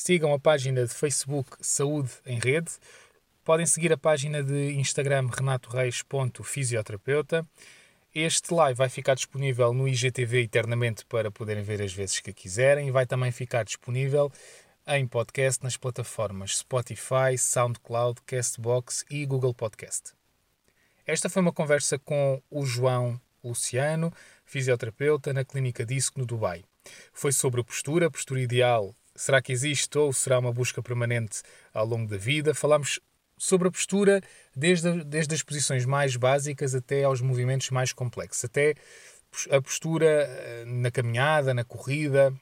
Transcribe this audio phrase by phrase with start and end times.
[0.00, 2.70] sigam a página de Facebook Saúde em Rede.
[3.44, 7.46] Podem seguir a página de Instagram renatoreis.fisioterapeuta.
[8.14, 12.88] Este live vai ficar disponível no IGTV eternamente para poderem ver as vezes que quiserem
[12.88, 14.32] e vai também ficar disponível
[14.86, 20.14] em podcast nas plataformas Spotify, SoundCloud, Castbox e Google Podcast.
[21.06, 24.10] Esta foi uma conversa com o João Luciano,
[24.46, 26.64] fisioterapeuta na Clínica Disco no Dubai.
[27.12, 28.94] Foi sobre postura, postura ideal.
[29.14, 31.42] Será que existe ou será uma busca permanente
[31.72, 32.54] ao longo da vida?
[32.54, 33.00] Falámos
[33.36, 34.20] sobre a postura
[34.54, 38.74] desde, desde as posições mais básicas até aos movimentos mais complexos, até
[39.50, 42.34] a postura eh, na caminhada, na corrida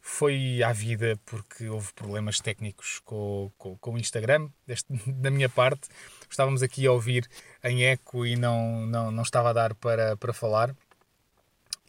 [0.00, 5.48] foi à vida porque houve problemas técnicos com, com, com o Instagram, deste, da minha
[5.48, 5.88] parte.
[6.30, 7.28] Estávamos aqui a ouvir
[7.62, 10.74] em eco e não, não, não estava a dar para, para falar.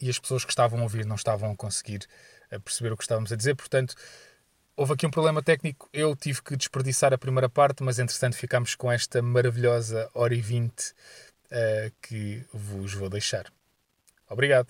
[0.00, 2.06] E as pessoas que estavam a ouvir não estavam a conseguir
[2.50, 3.56] eh, perceber o que estávamos a dizer.
[3.56, 3.94] Portanto,
[4.76, 5.88] houve aqui um problema técnico.
[5.92, 10.40] Eu tive que desperdiçar a primeira parte, mas entretanto ficámos com esta maravilhosa hora e
[10.40, 10.92] vinte
[11.50, 13.52] uh, que vos vou deixar.
[14.28, 14.68] Obrigado.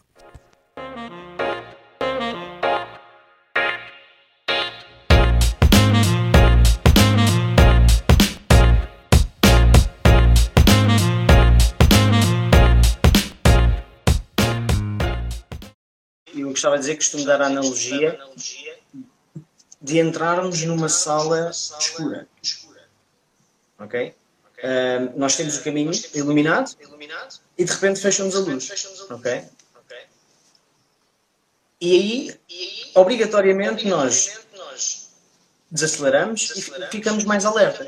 [16.58, 18.19] Gostava de dizer, costumo dar a analogia
[19.80, 22.28] de entrarmos numa sala escura.
[23.78, 24.14] Ok?
[24.58, 26.76] Uh, nós temos o caminho iluminado
[27.56, 28.69] e de repente fechamos a luz.
[29.08, 29.44] Ok?
[31.80, 32.41] E aí,
[32.96, 34.40] obrigatoriamente, nós
[35.70, 37.86] desaceleramos e ficamos mais alerta.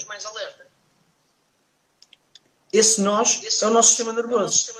[2.72, 4.72] Esse nós é o nosso sistema nervoso.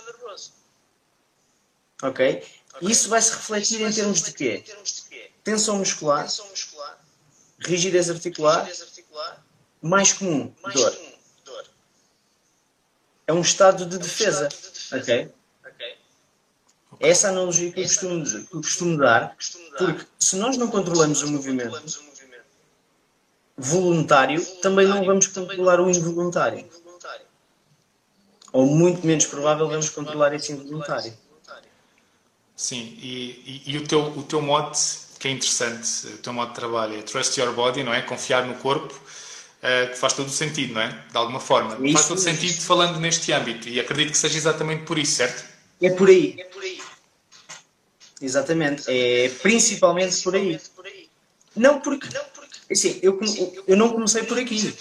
[2.04, 2.59] Ok?
[2.80, 4.64] Isso vai se refletir em termos de quê?
[5.44, 6.28] Tensão muscular,
[7.58, 8.68] rigidez articular,
[9.82, 10.96] mais comum, dor.
[13.26, 14.48] É um estado de defesa.
[14.92, 15.30] Ok?
[16.98, 19.36] É essa analogia que eu costumo, que eu costumo dar,
[19.78, 22.02] porque se nós não controlamos o movimento
[23.56, 26.68] voluntário, também não vamos controlar o involuntário.
[28.52, 31.16] Ou muito menos provável vamos controlar esse involuntário.
[32.60, 34.78] Sim, e, e, e, o, teu, o teu mote,
[35.18, 38.02] que é interessante, o teu mote de trabalho é Trust Your Body, não é?
[38.02, 40.88] Confiar no corpo, uh, que faz todo o sentido, não é?
[41.10, 41.74] De alguma forma.
[41.82, 45.12] Isso, faz todo o sentido falando neste âmbito, e acredito que seja exatamente por isso,
[45.12, 45.42] certo?
[45.80, 46.36] É por aí.
[46.38, 46.82] É por aí.
[48.20, 48.84] Exatamente.
[48.88, 50.60] É principalmente por aí.
[51.56, 52.08] Não porque.
[52.70, 53.18] Assim, eu,
[53.66, 54.76] eu não comecei por aqui.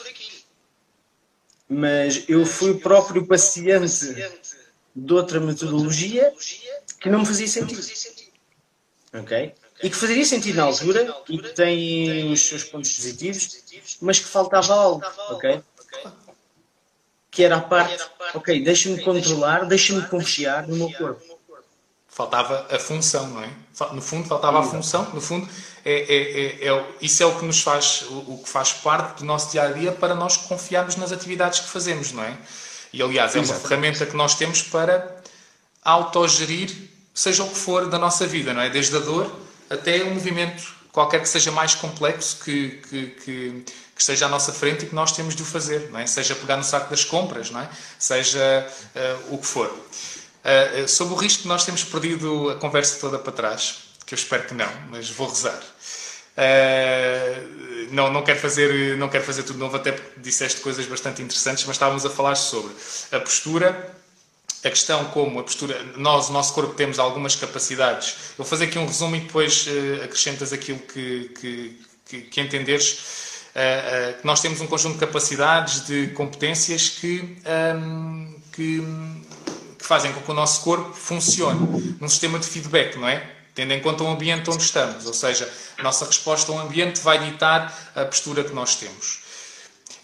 [1.69, 4.13] Mas eu fui o próprio paciente
[4.93, 6.33] de outra metodologia
[6.99, 7.81] que não me fazia sentido.
[9.13, 9.55] Ok?
[9.81, 13.63] E que faria sentido na altura e que tem os seus pontos positivos,
[14.01, 15.03] mas que faltava algo.
[15.29, 15.63] Ok?
[17.31, 21.39] Que era a parte, ok, deixa-me controlar, deixa-me confiar no meu corpo.
[22.07, 23.49] Faltava a função, não é?
[23.93, 25.09] No fundo, faltava a função.
[25.13, 25.47] No fundo,
[25.85, 29.19] é, é, é, é, isso é o que nos faz, o, o que faz parte
[29.19, 32.37] do nosso dia a dia para nós confiarmos nas atividades que fazemos, não é?
[32.91, 35.18] E aliás, é uma ferramenta que nós temos para
[35.83, 36.71] autogerir,
[37.13, 38.69] seja o que for da nossa vida, não é?
[38.69, 39.31] Desde a dor
[39.69, 43.63] até um movimento qualquer que seja mais complexo que, que, que,
[43.95, 46.07] que esteja à nossa frente e que nós temos de o fazer, não é?
[46.07, 47.69] Seja pegar no saco das compras, não é?
[47.97, 49.67] Seja uh, o que for.
[49.67, 54.43] Uh, sobre o risco, nós temos perdido a conversa toda para trás, que eu espero
[54.43, 55.61] que não, mas vou rezar.
[56.37, 61.21] Uh, não, não, quero fazer, não quero fazer tudo novo, até porque disseste coisas bastante
[61.21, 62.73] interessantes, mas estávamos a falar sobre
[63.11, 63.98] a postura
[64.63, 68.09] a questão como a postura, nós, o nosso corpo, temos algumas capacidades.
[68.31, 72.41] Eu vou fazer aqui um resumo e depois uh, acrescentas aquilo que, que, que, que
[72.41, 72.93] entenderes.
[73.55, 77.37] Uh, uh, nós temos um conjunto de capacidades, de competências que,
[77.75, 78.81] um, que,
[79.77, 83.35] que, fazem com que o nosso corpo funcione num sistema de feedback, não é?
[83.55, 87.31] Tendo em conta o ambiente onde estamos, ou seja, a nossa resposta ao ambiente vai
[87.31, 89.28] ditar a postura que nós temos.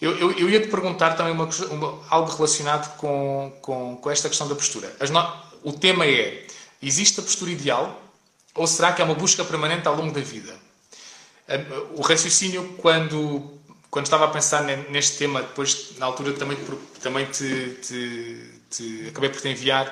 [0.02, 4.28] Eu, eu, eu ia te perguntar também uma, uma, algo relacionado com, com, com, esta
[4.28, 4.94] questão da postura.
[5.12, 6.46] No, o tema é:
[6.82, 8.02] existe a postura ideal
[8.56, 10.56] ou será que é uma busca permanente ao longo da vida?
[11.94, 13.60] O raciocínio, quando,
[13.92, 16.58] quando estava a pensar neste tema, depois, na altura, também,
[17.02, 19.88] também te, te, te acabei por te enviar,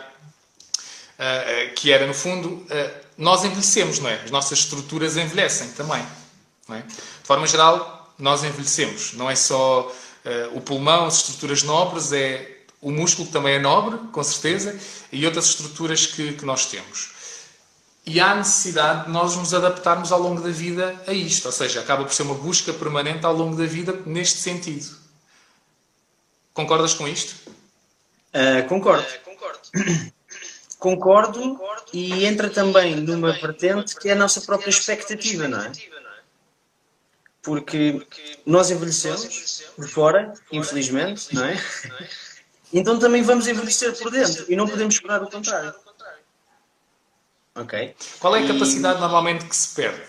[1.19, 4.15] uh, uh, que era, no fundo, uh, nós envelhecemos, não é?
[4.23, 6.03] As nossas estruturas envelhecem também.
[6.69, 6.79] É?
[6.79, 6.95] De
[7.27, 9.13] forma geral, nós envelhecemos.
[9.13, 13.59] Não é só uh, o pulmão, as estruturas nobres, é o músculo que também é
[13.59, 14.77] nobre, com certeza,
[15.11, 17.13] e outras estruturas que, que nós temos.
[18.05, 21.79] E há necessidade de nós nos adaptarmos ao longo da vida a isto, ou seja,
[21.79, 24.97] acaba por ser uma busca permanente ao longo da vida neste sentido.
[26.53, 27.49] Concordas com isto?
[28.33, 29.03] Uh, concordo.
[29.03, 30.11] Uh,
[30.77, 31.31] concordo.
[31.39, 31.85] concordo.
[31.93, 35.71] e entra também numa vertente que é a nossa própria expectativa, não é?
[37.43, 38.01] Porque
[38.45, 41.59] nós envelhecemos por fora, infelizmente, não é?
[42.71, 45.75] Então também vamos envelhecer por dentro e não podemos esperar o contrário.
[47.55, 47.95] Ok?
[48.19, 49.01] Qual é a capacidade e...
[49.01, 50.01] normalmente que se perde?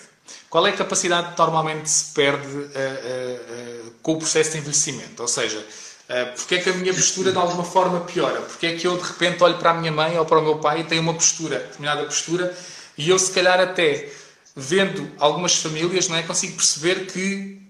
[0.49, 4.59] Qual é a capacidade que normalmente se perde uh, uh, uh, com o processo de
[4.59, 5.21] envelhecimento?
[5.21, 8.41] Ou seja, uh, porque é que a minha postura de alguma forma piora?
[8.41, 10.59] Porque é que eu de repente olho para a minha mãe ou para o meu
[10.59, 12.57] pai e tenho uma postura, determinada postura,
[12.97, 14.11] e eu se calhar até
[14.55, 17.61] vendo algumas famílias, não é, consigo perceber que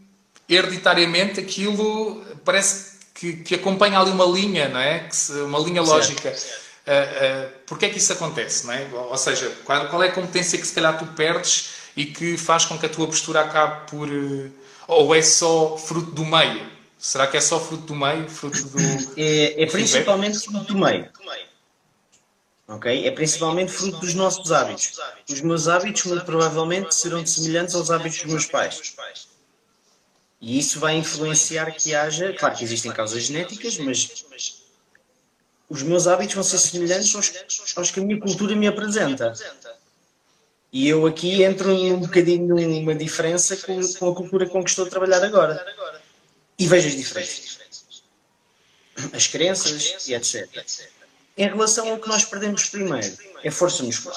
[0.48, 5.08] hereditariamente aquilo parece que, que acompanha ali uma linha, não é?
[5.46, 6.34] Uma linha lógica.
[6.34, 6.64] Certo.
[6.84, 8.86] Uh, uh, Porquê é que isso acontece, não é?
[8.92, 12.66] Ou seja, qual, qual, é a competência que se calhar tu perdes e que faz
[12.66, 14.08] com que a tua postura acabe por...
[14.08, 14.52] Uh,
[14.86, 16.74] ou é só fruto do meio?
[16.98, 18.28] Será que é só fruto do meio?
[18.28, 18.78] Fruto do,
[19.16, 21.08] é, é principalmente fruto do meio.
[22.66, 23.06] Ok?
[23.06, 24.98] É principalmente fruto dos nossos hábitos.
[25.30, 28.94] Os meus hábitos, muito provavelmente, serão semelhantes aos hábitos dos meus pais.
[30.40, 32.32] E isso vai influenciar que haja.
[32.32, 34.24] Claro que existem causas genéticas, mas
[35.68, 37.32] os meus hábitos vão ser semelhantes aos,
[37.76, 39.32] aos que a minha cultura me apresenta.
[40.72, 44.86] E eu aqui entro um bocadinho numa diferença com, com a cultura com que estou
[44.86, 45.64] a trabalhar agora.
[46.58, 47.58] E vejo as diferenças.
[49.12, 50.48] As crenças e etc.
[51.36, 54.16] Em relação ao que nós perdemos primeiro, é força muscular.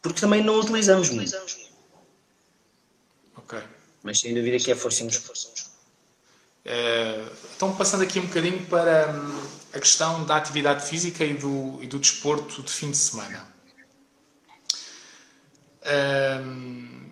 [0.00, 1.36] Porque também não utilizamos muito.
[3.36, 3.58] Ok.
[4.02, 5.36] Mas sem dúvida que é força muscular.
[6.64, 7.24] É,
[7.54, 9.42] então, passando aqui um bocadinho para hum,
[9.72, 13.46] a questão da atividade física e do, e do desporto de fim de semana.
[16.42, 17.06] Um,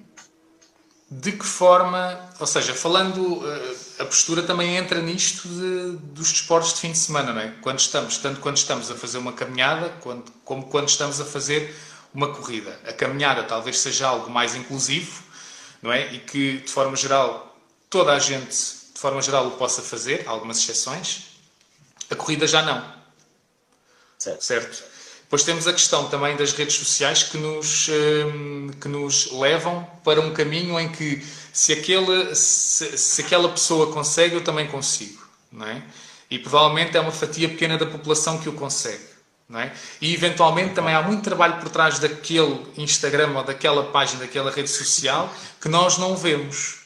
[1.09, 6.75] de que forma, ou seja, falando, eh, a postura também entra nisto de, dos desportos
[6.75, 7.55] de fim de semana, não é?
[7.61, 11.75] Quando estamos, tanto quando estamos a fazer uma caminhada, quando, como quando estamos a fazer
[12.13, 12.79] uma corrida.
[12.87, 15.23] A caminhada talvez seja algo mais inclusivo,
[15.83, 16.13] não é?
[16.13, 17.57] E que, de forma geral,
[17.89, 21.27] toda a gente, de forma geral, o possa fazer, algumas exceções.
[22.11, 22.95] A corrida já não.
[24.19, 24.45] Certo.
[24.45, 24.85] certo?
[25.23, 30.21] Depois temos a questão também das redes sociais que nos, hum, que nos levam para
[30.21, 35.25] um caminho em que se, aquele, se, se aquela pessoa consegue, eu também consigo.
[35.53, 35.83] Não é?
[36.29, 39.05] E provavelmente é uma fatia pequena da população que o consegue.
[39.49, 39.73] Não é?
[40.01, 44.69] E eventualmente também há muito trabalho por trás daquele Instagram ou daquela página, daquela rede
[44.69, 46.81] social que nós não vemos.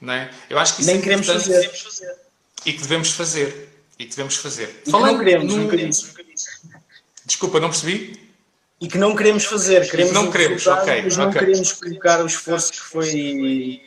[0.00, 0.28] Não é?
[0.50, 1.70] Eu acho que isso Nem é queremos fazer.
[2.66, 3.68] E que devemos fazer.
[3.96, 4.82] E que devemos fazer.
[4.84, 5.56] E Falando não queremos, no...
[5.62, 6.12] nunca disse.
[7.24, 8.23] Desculpa, não percebi?
[8.84, 9.90] E que não queremos fazer.
[9.90, 11.02] Queremos não queremos, ok.
[11.04, 13.80] Mas não queremos colocar o esforço que foi.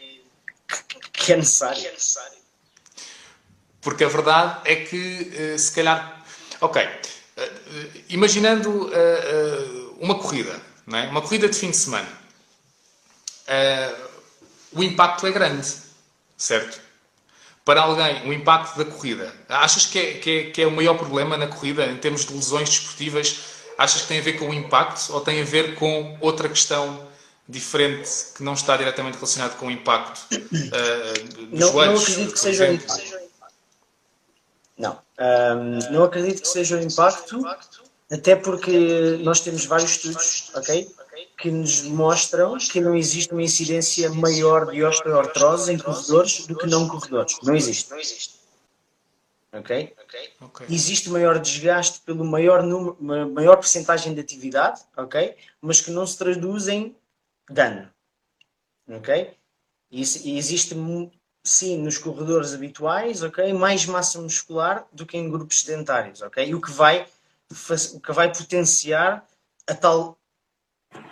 [1.13, 1.87] que é necessário.
[3.79, 6.25] Porque a verdade é que, eh, se calhar.
[6.59, 6.81] Ok.
[6.81, 7.51] Eh,
[8.09, 11.07] imaginando eh, uma corrida, não é?
[11.09, 12.09] uma corrida de fim de semana,
[14.71, 15.67] o impacto é grande,
[16.35, 16.81] certo?
[17.63, 20.97] para alguém o impacto da corrida, achas que é, que, é, que é o maior
[20.97, 23.56] problema na corrida em termos de lesões desportivas?
[23.77, 27.07] Achas que tem a ver com o impacto ou tem a ver com outra questão
[27.47, 31.93] diferente que não está diretamente relacionado com o impacto uh, dos não, joelhos?
[31.93, 33.27] Não acredito que seja o impacto.
[34.77, 37.41] Não, um, não acredito que seja o impacto,
[38.11, 40.87] até porque nós temos vários estudos, ok?
[41.37, 46.67] que nos mostram que não existe uma incidência maior de osteoartrose em corredores do que
[46.67, 47.37] não corredores.
[47.43, 47.89] Não existe.
[49.51, 49.95] Ok?
[50.41, 50.67] okay.
[50.69, 52.97] Existe maior desgaste pelo maior número,
[53.33, 55.35] maior porcentagem de atividade, ok?
[55.61, 56.95] Mas que não se traduz em
[57.49, 57.89] dano,
[58.89, 59.35] ok?
[59.91, 60.75] E, e existe
[61.43, 63.53] sim nos corredores habituais, ok?
[63.53, 66.45] Mais massa muscular do que em grupos sedentários, ok?
[66.45, 67.07] E o que vai
[67.93, 69.25] o que vai potenciar
[69.65, 70.19] a tal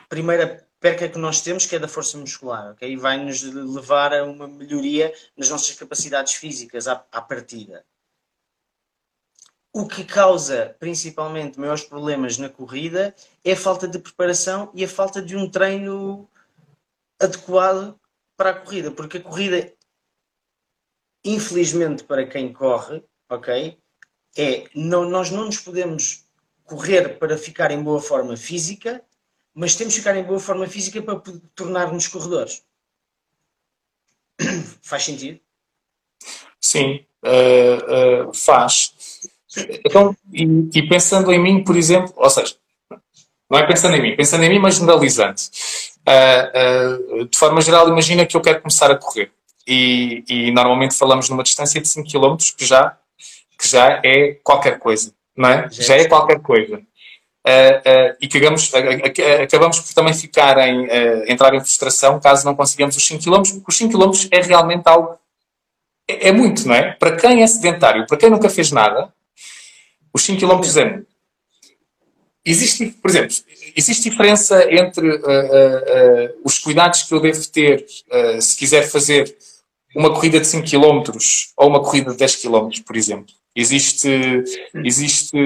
[0.10, 2.92] primeira perca que nós temos, que é da força muscular, ok?
[2.92, 7.86] E vai nos levar a uma melhoria nas nossas capacidades físicas à, à partida.
[9.77, 13.13] O que causa principalmente maiores problemas na corrida
[13.44, 16.29] é a falta de preparação e a falta de um treino
[17.20, 18.00] adequado
[18.38, 19.74] para a corrida, porque a corrida,
[21.25, 23.77] infelizmente para quem corre, ok,
[24.38, 26.25] é não, nós não nos podemos
[26.63, 29.03] correr para ficar em boa forma física,
[29.53, 31.22] mas temos que ficar em boa forma física para
[31.53, 32.65] tornar-nos corredores.
[34.82, 35.41] Faz sentido?
[36.62, 39.35] Sim, uh, uh, faz.
[39.86, 40.44] Então, e,
[40.74, 42.56] e, pensando em mim, por exemplo, ou seja,
[43.50, 45.40] não é pensando em mim, pensando em mim, mas generalizando.
[46.08, 49.32] Uh, uh, de forma geral, imagina que eu quero começar a correr.
[49.68, 52.96] E, e, normalmente falamos numa distância de 5 km, que já,
[53.58, 55.68] que já é qualquer coisa, não é?
[55.72, 56.78] Já, já é qualquer coisa.
[56.78, 58.72] Uh, e que acabamos,
[59.44, 60.88] acabamos por também ficar em,
[61.28, 64.84] entrar em frustração caso não consigamos os 5 km, porque os 5 km é realmente
[64.86, 65.18] algo.
[66.08, 66.92] É, é muito, não é?
[66.94, 69.12] Para quem é sedentário, para quem nunca fez nada,
[70.15, 71.07] os 5 km é muito.
[72.45, 73.36] Existe, por exemplo,
[73.75, 77.86] existe diferença entre uh, uh, uh, os cuidados que eu devo ter
[78.39, 79.36] se quiser fazer
[79.93, 81.03] uma corrida de 5 km
[81.57, 83.34] ou uma corrida de 10 km, por exemplo?
[83.53, 84.10] Existe,
[84.75, 85.38] existe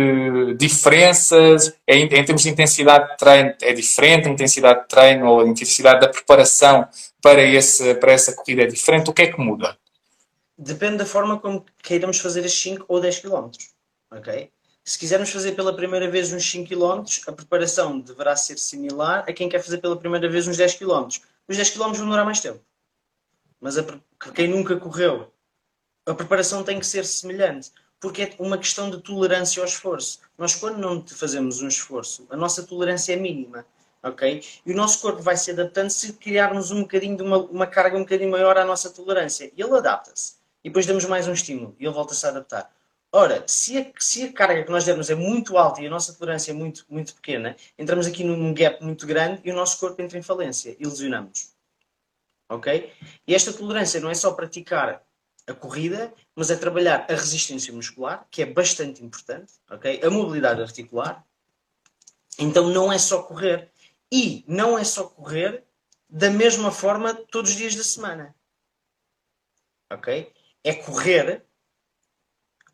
[0.57, 5.39] diferenças em, em, termos de intensidade de treino, é diferente a intensidade de treino ou
[5.41, 6.87] a intensidade da preparação
[7.21, 9.09] para, esse, para essa corrida é diferente?
[9.09, 9.77] O que é que muda?
[10.57, 13.49] Depende da forma como queiramos fazer as 5 ou 10 km.
[14.11, 14.49] Ok?
[14.89, 19.31] Se quisermos fazer pela primeira vez uns 5 km, a preparação deverá ser similar a
[19.31, 21.07] quem quer fazer pela primeira vez uns 10 km.
[21.47, 22.59] Os 10 km vão demorar mais tempo.
[23.61, 23.85] Mas a,
[24.33, 25.31] quem nunca correu,
[26.07, 27.71] a preparação tem que ser semelhante.
[27.99, 30.21] Porque é uma questão de tolerância ao esforço.
[30.35, 33.67] Nós, quando não fazemos um esforço, a nossa tolerância é mínima.
[34.01, 34.43] ok?
[34.65, 37.95] E o nosso corpo vai se adaptando se criarmos um bocadinho de uma, uma carga
[37.95, 39.51] um bocadinho maior à nossa tolerância.
[39.55, 40.37] E ele adapta-se.
[40.63, 42.78] E depois damos mais um estímulo e ele volta-se a adaptar.
[43.11, 46.13] Ora, se a, se a carga que nós dermos é muito alta e a nossa
[46.13, 49.99] tolerância é muito, muito pequena, entramos aqui num gap muito grande e o nosso corpo
[50.01, 51.55] entra em falência e lesionamos.
[52.47, 52.93] Ok?
[53.27, 55.03] E esta tolerância não é só praticar
[55.47, 60.01] a corrida, mas é trabalhar a resistência muscular, que é bastante importante, ok?
[60.03, 61.25] A mobilidade articular.
[62.37, 63.71] Então não é só correr.
[64.11, 65.63] E não é só correr
[66.07, 68.35] da mesma forma todos os dias da semana.
[69.91, 70.31] Ok?
[70.63, 71.48] É correr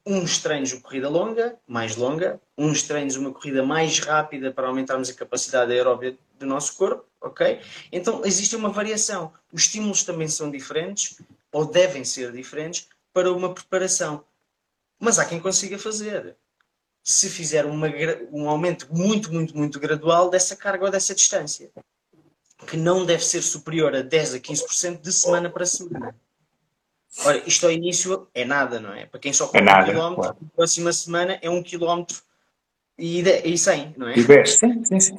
[0.06, 5.10] uns treinos uma corrida longa, mais longa, uns treinos uma corrida mais rápida para aumentarmos
[5.10, 7.60] a capacidade aeróbica do nosso corpo, ok?
[7.92, 9.34] Então existe uma variação.
[9.52, 11.20] Os estímulos também são diferentes,
[11.52, 14.24] ou devem ser diferentes, para uma preparação.
[15.00, 16.36] Mas há quem consiga fazer.
[17.04, 17.88] Se fizer uma,
[18.32, 21.72] um aumento muito, muito, muito gradual dessa carga ou dessa distância,
[22.68, 26.16] que não deve ser superior a 10 a 15% de semana para semana.
[27.24, 29.06] Ora, isto ao início é nada, não é?
[29.06, 30.38] Para quem só corre é um quilómetro, claro.
[30.42, 32.18] a próxima semana é um quilómetro
[32.98, 34.18] e, e 100, não é?
[34.18, 35.18] E 10, sim, sim, sim.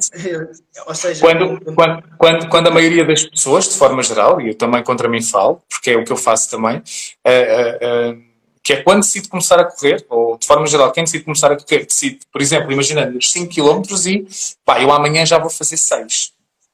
[0.85, 4.55] Ou seja, quando, quando, quando, quando, a maioria das pessoas, de forma geral, e eu
[4.55, 8.23] também contra mim falo, porque é o que eu faço também, uh, uh, uh,
[8.63, 11.55] que é quando decide começar a correr, ou de forma geral, quem decide começar a
[11.55, 14.27] correr, decide, por exemplo, imaginando os 5 km e
[14.65, 16.33] pá, eu amanhã já vou fazer 6.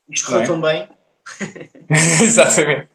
[0.09, 0.45] Isto correu é?
[0.45, 0.89] tão bem.
[2.21, 2.92] Exatamente.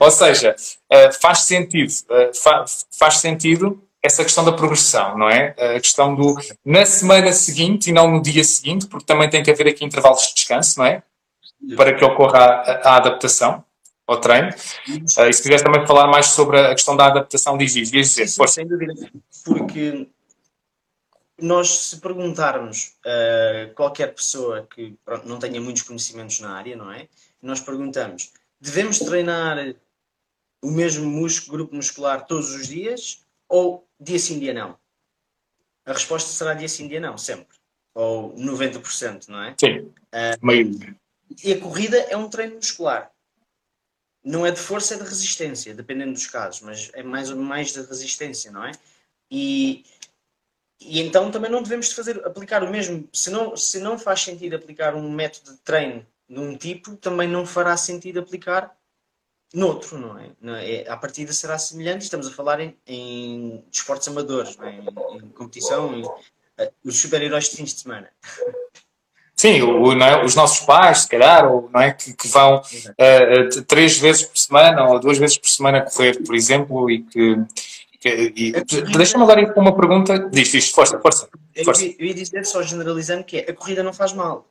[0.00, 0.54] Ou seja,
[0.90, 5.54] eh, faz sentido, eh, faz sentido essa questão da progressão, não é?
[5.76, 9.50] A questão do na semana seguinte e não no dia seguinte, porque também tem que
[9.50, 11.02] haver aqui intervalos de descanso, não é?
[11.76, 13.64] Para que ocorra a, a adaptação
[14.06, 14.48] ao treino.
[14.86, 17.92] E se quiseres também falar mais sobre a questão da adaptação, diz isso.
[17.92, 18.94] dizer, sim, sem dúvida.
[19.44, 20.08] Porque
[21.40, 26.90] nós, se perguntarmos a qualquer pessoa que pronto, não tenha muitos conhecimentos na área, não
[26.90, 27.06] é?
[27.42, 29.74] Nós perguntamos devemos treinar
[30.62, 34.78] o mesmo músculo, grupo muscular todos os dias ou dia sim, dia não?
[35.86, 37.56] A resposta será dia sim, dia não, sempre.
[37.94, 39.56] Ou 90%, não é?
[39.58, 40.96] Sim, uh, meio.
[41.42, 43.10] E a corrida é um treino muscular.
[44.22, 47.80] Não é de força, é de resistência, dependendo dos casos, mas é mais, mais de
[47.82, 48.72] resistência, não é?
[49.30, 49.84] E,
[50.80, 53.08] e então também não devemos fazer, aplicar o mesmo.
[53.12, 57.46] Se não, se não faz sentido aplicar um método de treino num tipo, também não
[57.46, 58.76] fará sentido aplicar
[59.54, 60.30] noutro, não é?
[60.40, 60.88] Não é?
[60.88, 64.70] A partida será semelhante, estamos a falar em, em esportes amadores, é?
[64.70, 68.10] em, em, competição, em, uh, os super-heróis de fins de semana.
[69.34, 70.24] Sim, o, é?
[70.24, 71.92] os nossos pais, se calhar, ou, não é?
[71.92, 76.34] que, que vão uh, três vezes por semana ou duas vezes por semana correr, por
[76.34, 77.36] exemplo, e que.
[78.00, 80.28] que Deixa-me agora ir para uma pergunta.
[80.28, 81.28] Diz, diz, força, força.
[81.64, 81.84] força.
[81.84, 84.44] Eu, eu ia dizer, só generalizando, que é, a corrida não faz mal.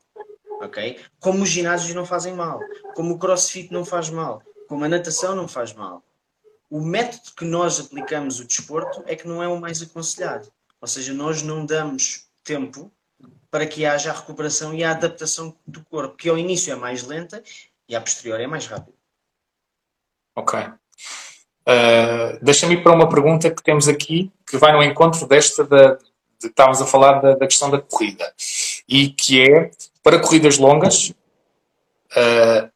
[0.61, 0.99] Ok?
[1.19, 2.59] Como os ginásios não fazem mal,
[2.95, 6.03] como o crossfit não faz mal, como a natação não faz mal.
[6.69, 10.51] O método que nós aplicamos o desporto é que não é o mais aconselhado.
[10.81, 12.91] Ou seja, nós não damos tempo
[13.49, 17.03] para que haja a recuperação e a adaptação do corpo, que ao início é mais
[17.03, 17.41] lenta
[17.87, 18.97] e a posterior é mais rápida.
[20.35, 20.59] Ok.
[20.59, 25.93] Uh, Deixa-me ir para uma pergunta que temos aqui, que vai no encontro desta da,
[26.39, 28.31] de, estávamos a falar da, da, questão da corrida,
[28.87, 29.71] e que é,
[30.07, 32.71] para corridas longas, uh,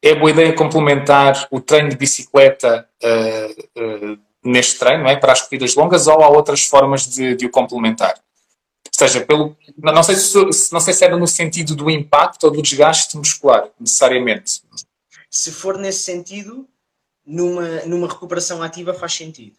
[0.00, 5.16] é boa ideia complementar o treino de bicicleta uh, neste treino, não é?
[5.16, 8.14] Para as corridas longas, ou há outras formas de, de o complementar?
[8.92, 12.62] seja, pelo, não, sei se, não sei se era no sentido do impacto ou do
[12.62, 14.62] desgaste muscular, necessariamente.
[15.28, 16.68] Se for nesse sentido,
[17.26, 19.56] numa, numa recuperação ativa faz sentido.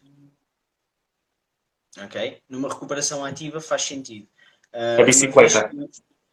[2.06, 2.42] Ok?
[2.48, 4.30] Numa recuperação ativa faz sentido.
[4.74, 5.70] Uh, a bicicleta.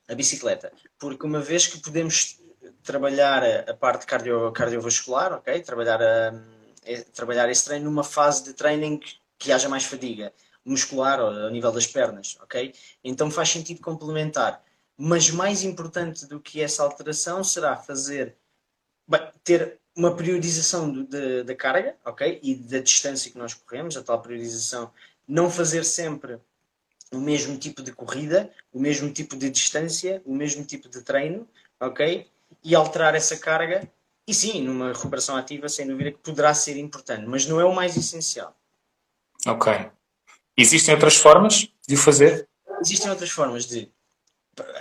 [0.08, 0.73] A bicicleta.
[0.99, 2.38] Porque uma vez que podemos
[2.82, 5.61] trabalhar a, parte cardio, cardiovascular, ok?
[5.61, 6.34] Trabalhar, a,
[7.12, 10.32] trabalhar esse treino numa fase de training que, que haja mais fadiga
[10.64, 12.75] muscular ao nível das pernas, ok?
[13.02, 14.62] Então faz sentido complementar.
[14.96, 18.37] Mas mais importante do que essa alteração será fazer,
[19.06, 21.06] bem, ter uma periodização
[21.44, 22.40] da carga, ok?
[22.42, 24.90] E da distância que nós corremos, a tal periodização,
[25.28, 26.38] não fazer sempre
[27.14, 31.49] o mesmo tipo de corrida, o mesmo tipo de distância, o mesmo tipo de treino,
[31.80, 32.28] ok?
[32.62, 33.90] E alterar essa carga.
[34.26, 37.75] E sim, numa recuperação ativa, sem dúvida que poderá ser importante, mas não é o
[37.75, 38.56] mais essencial.
[39.47, 39.90] Ok.
[40.56, 42.49] Existem outras formas de o fazer?
[42.80, 43.90] Existem outras formas de.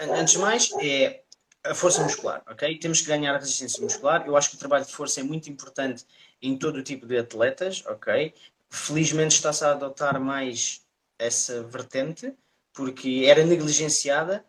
[0.02, 1.24] Antes de mais, é
[1.64, 2.78] a força muscular, ok?
[2.78, 4.26] Temos que ganhar a resistência muscular.
[4.28, 6.06] Eu acho que o trabalho de força é muito importante
[6.42, 8.34] em todo o tipo de atletas, ok?
[8.70, 10.83] Felizmente está-se a adotar mais
[11.26, 12.34] essa vertente,
[12.74, 14.46] porque era negligenciada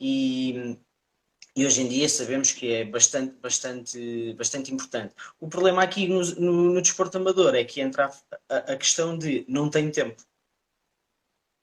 [0.00, 0.76] e,
[1.56, 5.14] e hoje em dia sabemos que é bastante, bastante, bastante importante.
[5.40, 9.16] O problema aqui no, no, no desporto amador é que entra a, a, a questão
[9.16, 10.22] de não tenho tempo.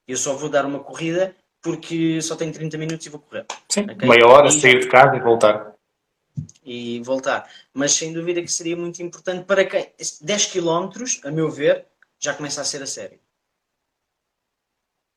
[0.06, 3.44] Eu só vou dar uma corrida porque só tenho 30 minutos e vou correr.
[3.68, 4.08] Sim, okay?
[4.08, 5.74] meia hora, e, sair de casa e voltar.
[6.64, 7.50] E voltar.
[7.74, 9.90] Mas sem dúvida que seria muito importante para quem.
[10.20, 10.90] 10 km,
[11.24, 11.86] a meu ver,
[12.20, 13.18] já começa a ser a sério.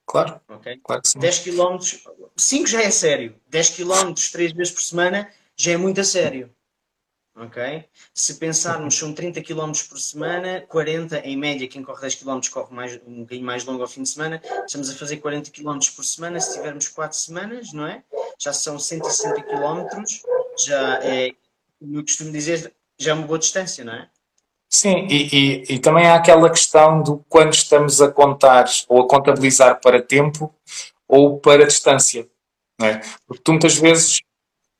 [0.09, 0.41] Claro.
[0.49, 0.79] Okay?
[0.83, 1.19] claro que sim.
[1.19, 1.77] 10 km,
[2.35, 3.35] 5 já é sério.
[3.49, 6.49] 10 km 3 vezes por semana já é muito a sério
[7.39, 7.85] ok?
[8.13, 12.73] Se pensarmos, são 30 km por semana, 40 em média, quem corre 10 km corre
[12.73, 16.03] mais, um bocadinho mais longo ao fim de semana, estamos a fazer 40 km por
[16.03, 18.03] semana, se tivermos 4 semanas, não é?
[18.37, 19.85] Já são 160 km,
[20.65, 21.31] já é,
[21.79, 24.09] como eu costumo dizer, já é uma boa distância, não é?
[24.69, 29.07] Sim, e, e, e também há aquela questão do quando estamos a contar ou a
[29.07, 30.53] contabilizar para tempo
[31.07, 32.27] ou para distância.
[32.81, 33.01] É?
[33.27, 34.19] Porque tu muitas vezes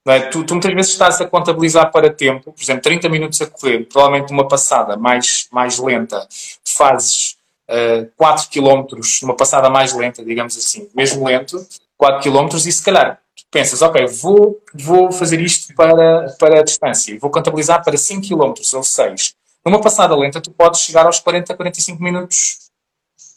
[0.07, 0.21] é?
[0.21, 3.85] Tu, tu, muitas vezes estás a contabilizar para tempo, por exemplo, 30 minutos a correr,
[3.85, 6.27] provavelmente uma passada mais, mais lenta,
[6.65, 7.37] fazes
[7.69, 8.85] uh, 4 km
[9.21, 11.63] numa passada mais lenta, digamos assim, mesmo lento,
[11.97, 13.19] 4 km, e se calhar
[13.51, 18.53] pensas, ok, vou, vou fazer isto para, para a distância, vou contabilizar para 5 km
[18.73, 19.35] ou 6.
[19.65, 22.69] Numa passada lenta, tu podes chegar aos 40, 45 minutos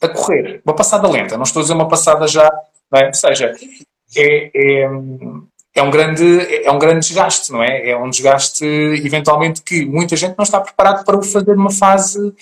[0.00, 0.61] a correr.
[0.64, 2.50] Uma passada lenta, não estou a dizer uma passada já,
[2.94, 3.06] é?
[3.06, 3.54] ou seja,
[4.16, 4.88] é, é,
[5.74, 7.90] é um grande, é um grande desgaste, não é?
[7.90, 12.35] É um desgaste, eventualmente, que muita gente não está preparado para o fazer numa fase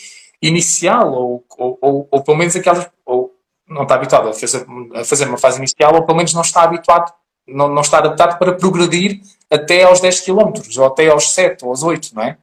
[0.43, 3.33] inicial, ou, ou, ou, ou pelo menos aquelas, ou
[3.69, 6.63] não está habituado a fazer, a fazer uma fase inicial, ou pelo menos não está
[6.63, 7.13] habituado,
[7.47, 11.71] não, não está adaptado para progredir até aos 10 km, ou até aos 7 ou
[11.71, 12.37] aos 8, não é?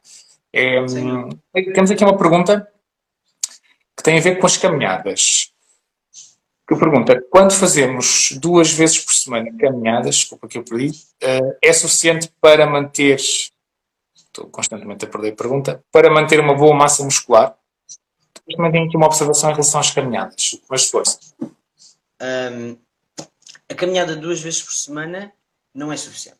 [0.52, 0.84] É
[1.72, 2.68] temos aqui uma pergunta
[3.96, 5.52] que tem a ver com as caminhadas
[6.68, 11.72] que pergunta, quando fazemos duas vezes por semana caminhadas, desculpa que eu perdi, uh, é
[11.72, 13.16] suficiente para manter,
[14.14, 17.56] estou constantemente a perder a pergunta, para manter uma boa massa muscular?
[18.54, 21.18] Também tenho aqui uma observação em relação às caminhadas, mas força.
[21.40, 22.76] Um,
[23.66, 25.32] a caminhada duas vezes por semana
[25.74, 26.37] não é suficiente.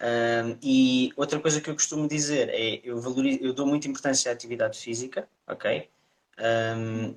[0.00, 4.30] Um, e outra coisa que eu costumo dizer é eu, valorizo, eu dou muita importância
[4.30, 5.90] à atividade física, ok?
[6.38, 7.14] Um,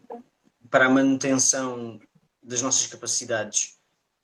[0.69, 1.99] para a manutenção
[2.41, 3.77] das nossas capacidades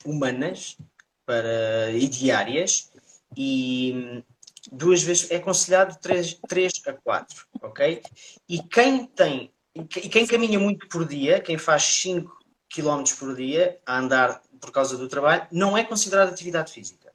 [0.04, 0.78] humanas
[1.26, 2.91] para, e diárias
[3.38, 4.24] e,
[4.72, 8.02] duas vezes, é aconselhado 3, 3 a 4, ok?
[8.48, 12.38] E quem tem, e quem caminha muito por dia, quem faz 5
[12.69, 17.09] km por dia a andar por causa do trabalho, não é considerado atividade física.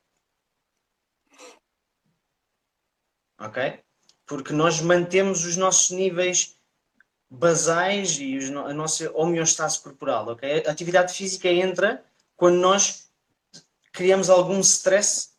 [3.44, 3.80] Ok?
[4.26, 6.56] Porque nós mantemos os nossos níveis
[7.28, 10.64] basais e os, a nossa homeostase corporal, ok?
[10.66, 12.02] A atividade física entra
[12.36, 13.10] quando nós
[13.92, 15.30] criamos algum stress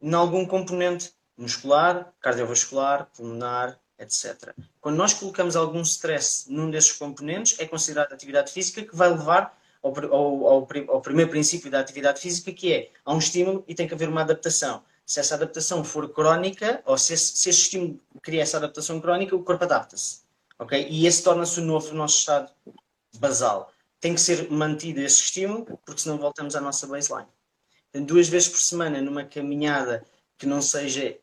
[0.00, 4.54] em algum componente muscular, cardiovascular, pulmonar, etc.
[4.80, 9.56] Quando nós colocamos algum stress num desses componentes, é considerado atividade física que vai levar
[9.82, 13.74] ao, ao, ao, ao, primeiro princípio da atividade física, que é há um estímulo e
[13.74, 14.82] tem que haver uma adaptação.
[15.12, 19.36] Se essa adaptação for crónica, ou se esse, se esse estímulo cria essa adaptação crónica,
[19.36, 20.22] o corpo adapta-se.
[20.58, 20.88] Okay?
[20.88, 22.50] E esse torna-se o novo nosso estado
[23.18, 23.70] basal.
[24.00, 27.28] Tem que ser mantido esse estímulo, porque senão voltamos à nossa baseline.
[27.90, 30.02] Então, duas vezes por semana, numa caminhada
[30.38, 31.14] que não seja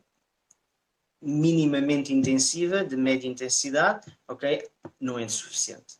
[1.20, 4.70] minimamente intensiva, de média intensidade, ok?
[5.00, 5.98] Não é suficiente.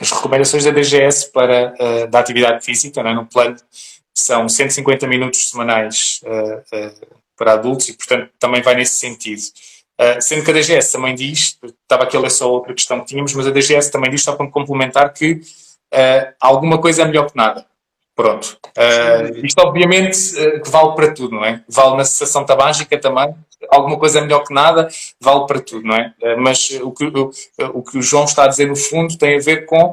[0.00, 3.12] As recomendações da DGS para uh, da atividade física, é?
[3.12, 3.56] no plano,
[4.14, 9.42] são 150 minutos semanais uh, uh, para adultos e, portanto, também vai nesse sentido.
[10.22, 13.34] sendo que a DGS também diz, estava aqui a ler só outra questão que tínhamos,
[13.34, 15.40] mas a DGS também diz, só para complementar, que
[16.40, 17.66] alguma coisa é melhor que nada.
[18.14, 18.56] Pronto.
[18.78, 21.62] Uh, isto obviamente uh, que vale para tudo, não é?
[21.68, 23.34] Vale na cessação tabágica também.
[23.68, 24.88] Alguma coisa é melhor que nada,
[25.20, 26.14] vale para tudo, não é?
[26.22, 27.30] Uh, mas o que, o,
[27.74, 29.92] o que o João está a dizer no fundo tem a ver com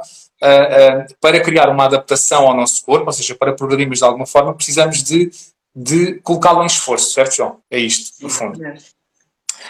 [1.20, 5.04] para criar uma adaptação ao nosso corpo, ou seja, para progredirmos de alguma forma, precisamos
[5.04, 5.32] de,
[5.76, 7.62] de colocá-lo em esforço, certo, João?
[7.70, 8.60] É isto, no fundo.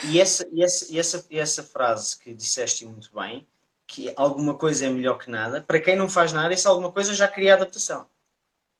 [0.05, 3.45] E essa, e essa, e essa, e essa frase que disseste muito bem,
[3.85, 7.13] que alguma coisa é melhor que nada, para quem não faz nada, essa alguma coisa
[7.13, 8.05] já cria adaptação.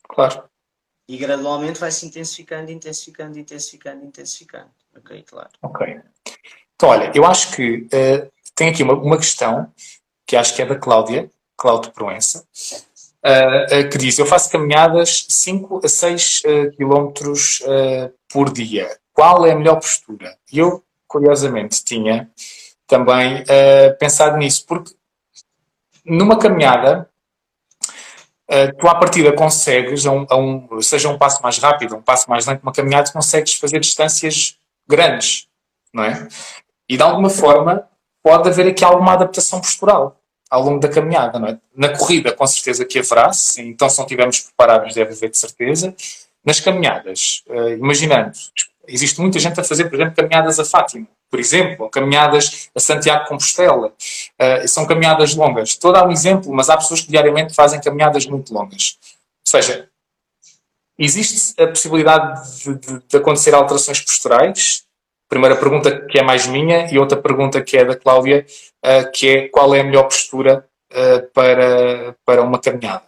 [0.08, 0.44] Claro.
[1.08, 4.70] E gradualmente vai se intensificando, intensificando, intensificando, intensificando.
[4.96, 5.50] Ok, claro.
[5.62, 6.00] Ok.
[6.76, 9.72] Então, olha, eu acho que uh, tem aqui uma, uma questão
[10.26, 11.30] que acho que é da Cláudia,
[11.62, 12.44] Cláudia Proença,
[13.24, 16.42] uh, uh, que diz: Eu faço caminhadas 5 a 6
[16.76, 17.14] km
[18.28, 18.90] por dia.
[19.14, 20.36] Qual é a melhor postura?
[20.52, 22.28] E eu, curiosamente, tinha
[22.88, 23.44] também
[24.00, 24.94] pensado nisso, porque
[26.04, 27.08] numa caminhada
[28.50, 32.02] uh, tu à partida consegues, a um, a um, seja um passo mais rápido, um
[32.02, 35.48] passo mais lento, uma caminhada, consegues fazer distâncias grandes,
[35.94, 36.28] não é?
[36.90, 37.88] E de alguma forma
[38.24, 40.21] pode haver aqui alguma adaptação postural
[40.52, 41.58] ao longo da caminhada, não é?
[41.76, 45.38] Na corrida, com certeza que haverá, sim, então se não estivermos preparados, deve haver de
[45.38, 45.96] certeza.
[46.46, 48.34] Nas caminhadas, uh, imaginando,
[48.88, 53.26] existe muita gente a fazer, por exemplo, caminhadas a Fátima por exemplo, caminhadas a Santiago
[53.26, 53.88] Compostela.
[53.88, 55.70] Uh, são caminhadas longas.
[55.70, 59.00] Estou a dar um exemplo, mas há pessoas que diariamente fazem caminhadas muito longas.
[59.02, 59.88] Ou seja,
[61.00, 64.84] existe a possibilidade de, de, de acontecer alterações posturais?
[65.32, 68.46] Primeira pergunta que é mais minha e outra pergunta que é da Cláudia,
[68.84, 73.06] uh, que é qual é a melhor postura uh, para, para uma caminhada?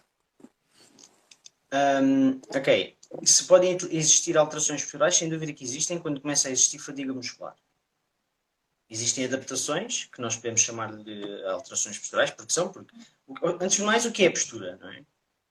[2.02, 2.96] Um, ok.
[3.24, 7.54] Se podem existir alterações posturais, sem dúvida que existem quando começa a existir fadiga muscular.
[8.88, 12.96] Existem adaptações, que nós podemos chamar de alterações posturais, porque são, porque,
[13.60, 15.02] antes de mais, o que é postura, não é?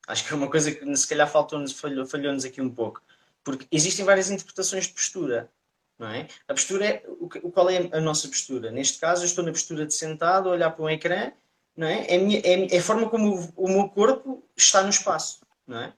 [0.07, 2.99] Acho que é uma coisa que se calhar falhou-nos falhou, falhou aqui um pouco,
[3.43, 5.51] porque existem várias interpretações de postura,
[5.97, 6.27] não é?
[6.47, 8.71] A postura é, o, qual é a nossa postura?
[8.71, 11.31] Neste caso, eu estou na postura de sentado, a olhar para um ecrã,
[11.75, 12.05] não é?
[12.07, 15.41] É a, minha, é, é a forma como o, o meu corpo está no espaço,
[15.67, 15.93] não é?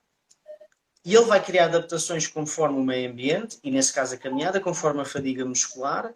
[1.04, 5.02] E ele vai criar adaptações conforme o meio ambiente, e nesse caso a caminhada, conforme
[5.02, 6.14] a fadiga muscular,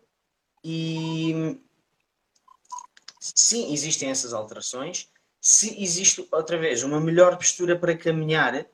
[0.64, 1.60] e
[3.20, 5.10] sim, existem essas alterações.
[5.40, 8.66] Se existe, outra vez, uma melhor postura para caminhar,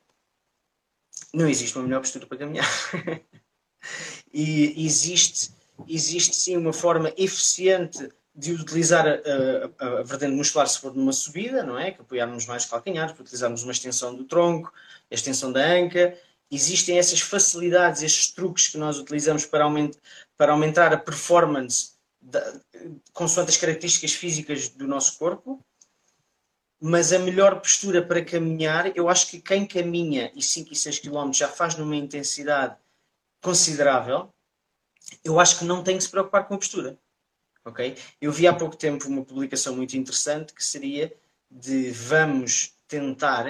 [1.34, 2.65] não existe uma melhor postura para caminhar.
[4.36, 5.52] e existe,
[5.88, 9.12] existe sim uma forma eficiente de utilizar a,
[9.80, 11.91] a, a, vertente muscular se for numa subida, não é?
[11.91, 14.74] Que apoiarmos mais calcanhares, para utilizarmos uma extensão do tronco,
[15.10, 16.19] a extensão da anca.
[16.52, 19.91] Existem essas facilidades, estes truques que nós utilizamos para, aument,
[20.38, 22.60] para aumentar a performance da,
[23.13, 25.63] consoante as características físicas do nosso corpo,
[26.82, 31.00] mas a melhor postura para caminhar, eu acho que quem caminha e 5 e 6
[31.00, 32.76] km já faz numa intensidade
[33.45, 34.34] considerável,
[35.23, 36.97] eu acho que não tem que se preocupar com a postura.
[37.63, 37.95] Ok?
[38.19, 41.15] Eu vi há pouco tempo uma publicação muito interessante que seria
[41.49, 43.45] de vamos tentar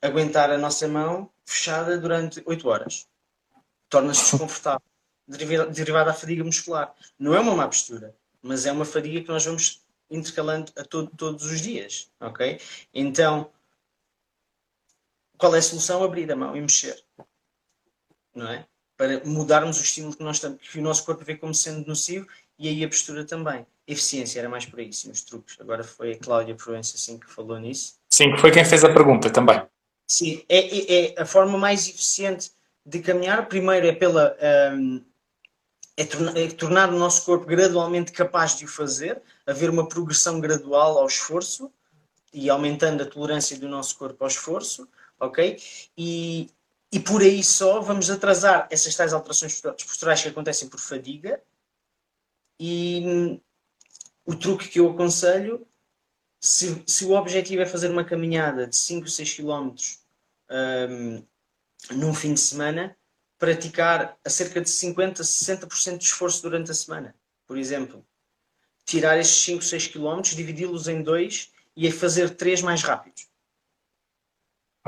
[0.00, 3.08] aguentar a nossa mão fechada durante 8 horas.
[3.88, 4.86] Torna-se desconfortável
[5.26, 6.94] derivada da fadiga muscular.
[7.18, 11.10] Não é uma má postura, mas é uma fadiga que nós vamos intercalando a todo,
[11.16, 12.60] todos os dias, ok?
[12.94, 13.50] Então,
[15.36, 16.02] qual é a solução?
[16.02, 17.04] Abrir a mão e mexer,
[18.34, 18.66] não é?
[18.98, 22.26] Para mudarmos o estímulo que, nós, que o nosso corpo vê como sendo nocivo
[22.58, 23.64] e aí a postura também.
[23.86, 25.56] Eficiência era mais por aí, sim, os truques.
[25.60, 27.94] Agora foi a Cláudia Proença assim, que falou nisso.
[28.10, 29.62] Sim, que foi quem fez a pergunta também.
[30.04, 32.50] Sim, é, é, é a forma mais eficiente
[32.84, 33.46] de caminhar.
[33.46, 34.36] Primeiro é pela.
[34.74, 35.00] Um,
[35.96, 40.40] é, torna, é tornar o nosso corpo gradualmente capaz de o fazer, haver uma progressão
[40.40, 41.72] gradual ao esforço
[42.32, 45.60] e aumentando a tolerância do nosso corpo ao esforço, ok?
[45.96, 46.50] E,
[46.90, 51.42] e por aí só vamos atrasar essas tais alterações posturais que acontecem por fadiga.
[52.58, 53.40] E
[54.24, 55.66] o truque que eu aconselho,
[56.40, 59.74] se, se o objetivo é fazer uma caminhada de 5, 6 km
[60.50, 61.22] um,
[61.90, 62.96] num fim de semana,
[63.38, 67.14] praticar a cerca de 50, 60% de esforço durante a semana.
[67.46, 68.04] Por exemplo,
[68.84, 73.28] tirar esses 5, 6 km, dividi-los em dois e fazer três mais rápidos.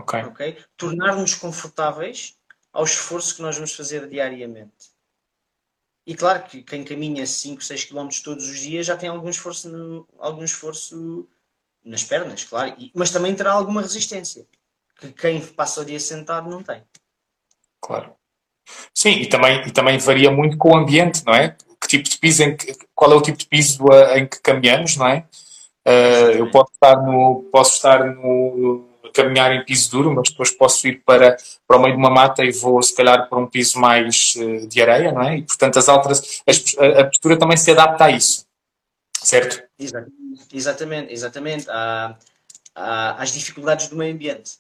[0.01, 0.23] Ok.
[0.25, 0.59] okay?
[0.77, 2.37] Tornar-nos confortáveis
[2.73, 4.91] ao esforço que nós vamos fazer diariamente.
[6.07, 9.69] E claro que quem caminha 5, 6 km todos os dias já tem algum esforço,
[9.69, 11.29] no, algum esforço
[11.85, 14.47] nas pernas, claro, e, mas também terá alguma resistência,
[14.99, 16.83] que quem passa o dia sentado não tem.
[17.81, 18.15] Claro.
[18.95, 21.57] Sim, e também, e também varia muito com o ambiente, não é?
[21.81, 23.85] Que tipo de piso, em que, qual é o tipo de piso
[24.15, 25.27] em que caminhamos, não é?
[25.87, 30.87] Uh, eu posso estar no, posso estar no, caminhar em piso duro, mas depois posso
[30.87, 33.79] ir para, para o meio de uma mata e vou, se calhar, para um piso
[33.79, 35.39] mais uh, de areia, não é?
[35.39, 36.43] E, portanto, as alterações,
[36.79, 38.47] a, a postura também se adapta a isso,
[39.23, 39.63] certo?
[40.53, 41.71] Exatamente, exatamente.
[41.71, 42.17] Há,
[42.75, 44.53] há, às dificuldades do meio ambiente,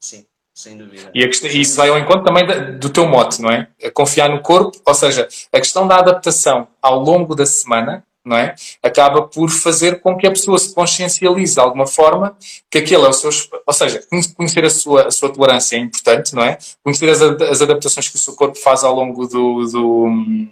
[0.00, 0.26] sim.
[0.54, 1.10] Sem dúvida.
[1.12, 3.68] E questão, isso vai ao encontro também do teu mote, não é?
[3.92, 8.54] Confiar no corpo, ou seja, a questão da adaptação ao longo da semana não é?
[8.82, 12.36] Acaba por fazer com que a pessoa se consciencialize de alguma forma
[12.70, 13.30] que aquele é o seu.
[13.66, 14.02] Ou seja,
[14.34, 16.56] conhecer a sua, a sua tolerância é importante, não é?
[16.82, 20.48] Conhecer as, as adaptações que o seu corpo faz ao longo do, do,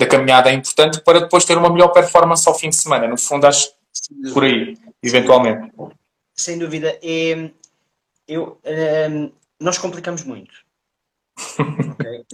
[0.00, 3.06] da caminhada é importante para depois ter uma melhor performance ao fim de semana.
[3.06, 3.70] No fundo, acho
[4.32, 5.72] por aí, eventualmente.
[6.34, 6.98] Sem dúvida.
[8.26, 10.54] Eu, um, nós complicamos muito.
[11.92, 12.24] okay?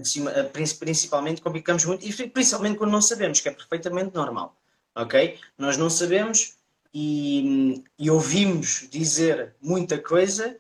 [0.78, 4.59] Principalmente complicamos muito e principalmente quando não sabemos, que é perfeitamente normal
[4.94, 5.38] ok?
[5.58, 6.56] Nós não sabemos
[6.92, 10.58] e, e ouvimos dizer muita coisa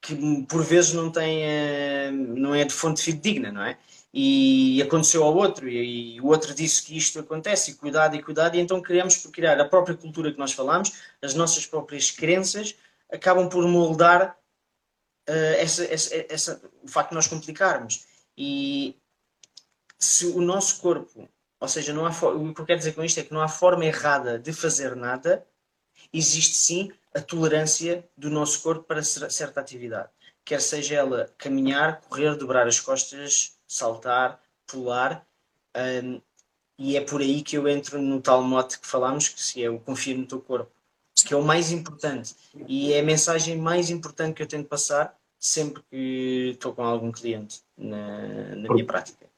[0.00, 3.78] que por vezes não tem, eh, não é de fonte fidedigna, não é?
[4.12, 8.22] E aconteceu ao outro, e, e, o outro disse que isto acontece, e cuidado, e
[8.22, 12.10] cuidado, e então criamos por criar a própria cultura que nós falamos, as nossas próprias
[12.10, 12.74] crenças,
[13.10, 14.36] acabam por moldar
[15.28, 18.04] uh, essa, essa, essa, o facto de nós complicarmos.
[18.36, 18.96] E
[19.98, 21.28] se o nosso corpo
[21.62, 23.46] ou seja, não há o que eu quero dizer com isto é que não há
[23.46, 25.46] forma errada de fazer nada,
[26.12, 30.08] existe sim a tolerância do nosso corpo para certa atividade.
[30.44, 35.24] Quer seja ela caminhar, correr, dobrar as costas, saltar, pular.
[35.76, 36.20] Um,
[36.76, 39.70] e é por aí que eu entro no tal mote que falámos, que se é
[39.70, 40.72] o confia no teu corpo,
[41.14, 42.34] que é o mais importante.
[42.66, 47.12] E é a mensagem mais importante que eu tento passar sempre que estou com algum
[47.12, 49.31] cliente na, na minha prática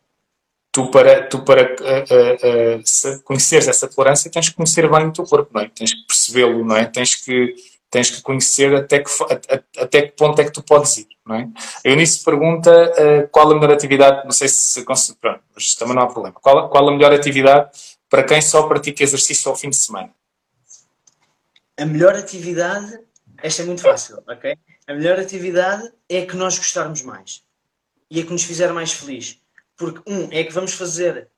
[0.75, 5.25] tu para, tu para uh, uh, conheceres essa tolerância tens que conhecer bem o teu
[5.25, 5.69] corpo, não é?
[5.69, 6.85] Tens que percebê-lo, não é?
[6.85, 7.55] Tens que,
[7.89, 9.11] tens que conhecer até que,
[9.79, 11.49] até que ponto é que tu podes ir, não é?
[11.87, 16.03] A Eunice pergunta uh, qual a melhor atividade, não sei se pronto, mas também não
[16.03, 16.35] há problema.
[16.43, 17.71] Qual, qual a melhor atividade
[18.11, 20.11] para quem só pratica exercício ao fim de semana?
[21.79, 22.99] A melhor atividade,
[23.41, 24.59] esta é muito fácil, ok?
[24.89, 27.45] A melhor atividade é a que nós gostarmos mais
[28.11, 29.44] e a que nos fizer mais feliz
[29.77, 31.29] porque, um, é que vamos fazer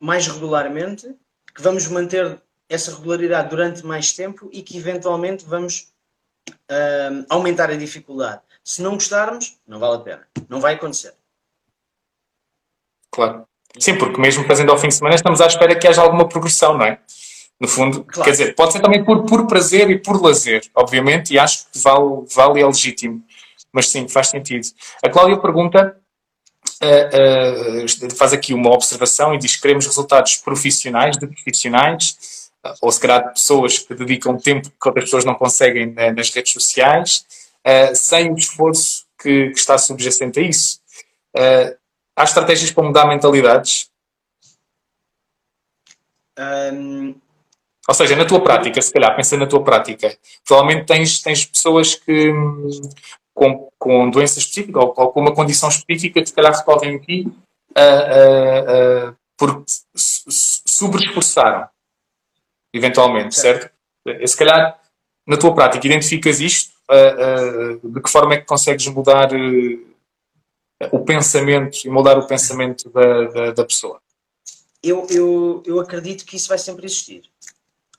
[0.00, 1.14] mais regularmente,
[1.54, 5.92] que vamos manter essa regularidade durante mais tempo e que eventualmente vamos
[6.50, 8.42] uh, aumentar a dificuldade.
[8.62, 10.28] Se não gostarmos, não vale a pena.
[10.48, 11.14] Não vai acontecer.
[13.10, 13.46] Claro.
[13.78, 16.76] Sim, porque mesmo fazendo ao fim de semana estamos à espera que haja alguma progressão,
[16.76, 17.00] não é?
[17.60, 18.24] No fundo, claro.
[18.24, 21.78] quer dizer, pode ser também por, por prazer e por lazer, obviamente, e acho que
[21.78, 23.22] vale, vale é legítimo.
[23.72, 24.66] Mas sim, faz sentido.
[25.02, 25.96] A Cláudia pergunta
[26.82, 33.00] uh, faz aqui uma observação e diz que queremos resultados profissionais, de profissionais, ou se
[33.00, 37.24] calhar de pessoas que dedicam tempo que outras pessoas não conseguem nas redes sociais,
[37.94, 40.80] sem o esforço que, que, está subjacente a isso.
[42.16, 43.88] há estratégias para mudar mentalidades?
[46.38, 47.14] Um...
[47.88, 50.14] Ou seja, na tua prática, se calhar, pensa na tua prática,
[50.46, 52.30] provavelmente tens, tens pessoas que,
[53.38, 57.26] com, com doença específica ou, ou, com uma condição específica que se calhar recorrem aqui
[57.76, 61.68] uh, uh, uh, porque sobreesforçaram,
[62.74, 63.72] eventualmente, certo?
[64.04, 64.28] certo?
[64.28, 64.80] Se calhar,
[65.26, 66.72] na tua prática, identificas isto,
[67.84, 69.28] de que forma é que consegues mudar
[70.90, 74.00] o pensamento e moldar o pensamento da, da, da pessoa?
[74.82, 77.22] Eu, eu, eu acredito que isso vai sempre existir.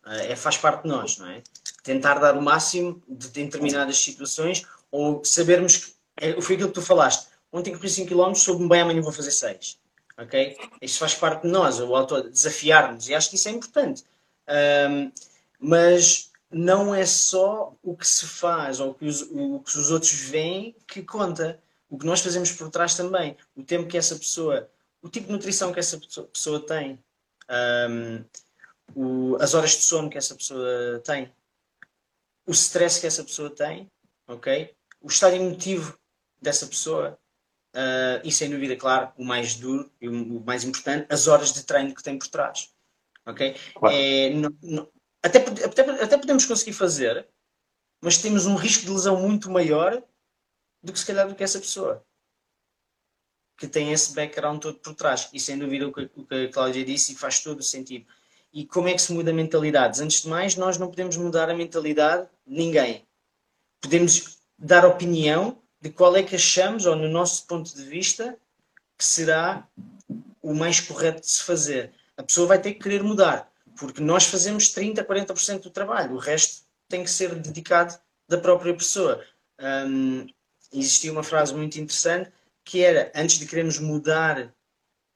[0.05, 1.41] É, faz parte de nós, não é?
[1.83, 5.93] Tentar dar o máximo de determinadas situações ou sabermos que.
[6.21, 7.29] É, foi aquilo que tu falaste.
[7.51, 9.79] Ontem corri 5 km, soube bem, amanhã vou fazer 6.
[10.17, 10.57] Ok?
[10.81, 14.03] Isso faz parte de nós, o auto desafiar-nos, e acho que isso é importante.
[14.89, 15.11] Um,
[15.59, 19.91] mas não é só o que se faz ou o que, os, o que os
[19.91, 21.61] outros veem que conta.
[21.89, 23.35] O que nós fazemos por trás também.
[23.55, 24.69] O tempo que essa pessoa,
[25.01, 25.99] o tipo de nutrição que essa
[26.31, 26.99] pessoa tem,
[27.89, 28.23] um,
[28.95, 31.31] o, as horas de sono que essa pessoa tem,
[32.45, 33.89] o stress que essa pessoa tem,
[34.27, 34.75] ok?
[35.01, 35.97] O estado emotivo
[36.41, 37.17] dessa pessoa,
[37.75, 41.63] uh, e sem dúvida, claro, o mais duro e o, mais importante, as horas de
[41.63, 42.73] treino que tem por trás,
[43.25, 43.55] ok?
[43.75, 43.95] Claro.
[43.95, 44.91] É, não, não,
[45.23, 47.27] até, até, até podemos conseguir fazer,
[48.01, 50.01] mas temos um risco de lesão muito maior
[50.81, 52.05] do que se calhar do que essa pessoa
[53.59, 55.29] que tem esse background todo por trás.
[55.33, 58.05] E sem dúvida o que, o que a Cláudia disse faz todo o sentido.
[58.53, 59.99] E como é que se muda mentalidades?
[59.99, 63.05] Antes de mais, nós não podemos mudar a mentalidade de ninguém.
[63.81, 68.37] Podemos dar opinião de qual é que achamos, ou no nosso ponto de vista,
[68.97, 69.65] que será
[70.41, 71.91] o mais correto de se fazer.
[72.17, 76.19] A pessoa vai ter que querer mudar porque nós fazemos 30%, 40% do trabalho, o
[76.19, 79.23] resto tem que ser dedicado da própria pessoa.
[79.59, 80.27] Um,
[80.73, 82.29] existia uma frase muito interessante
[82.63, 84.53] que era antes de queremos mudar,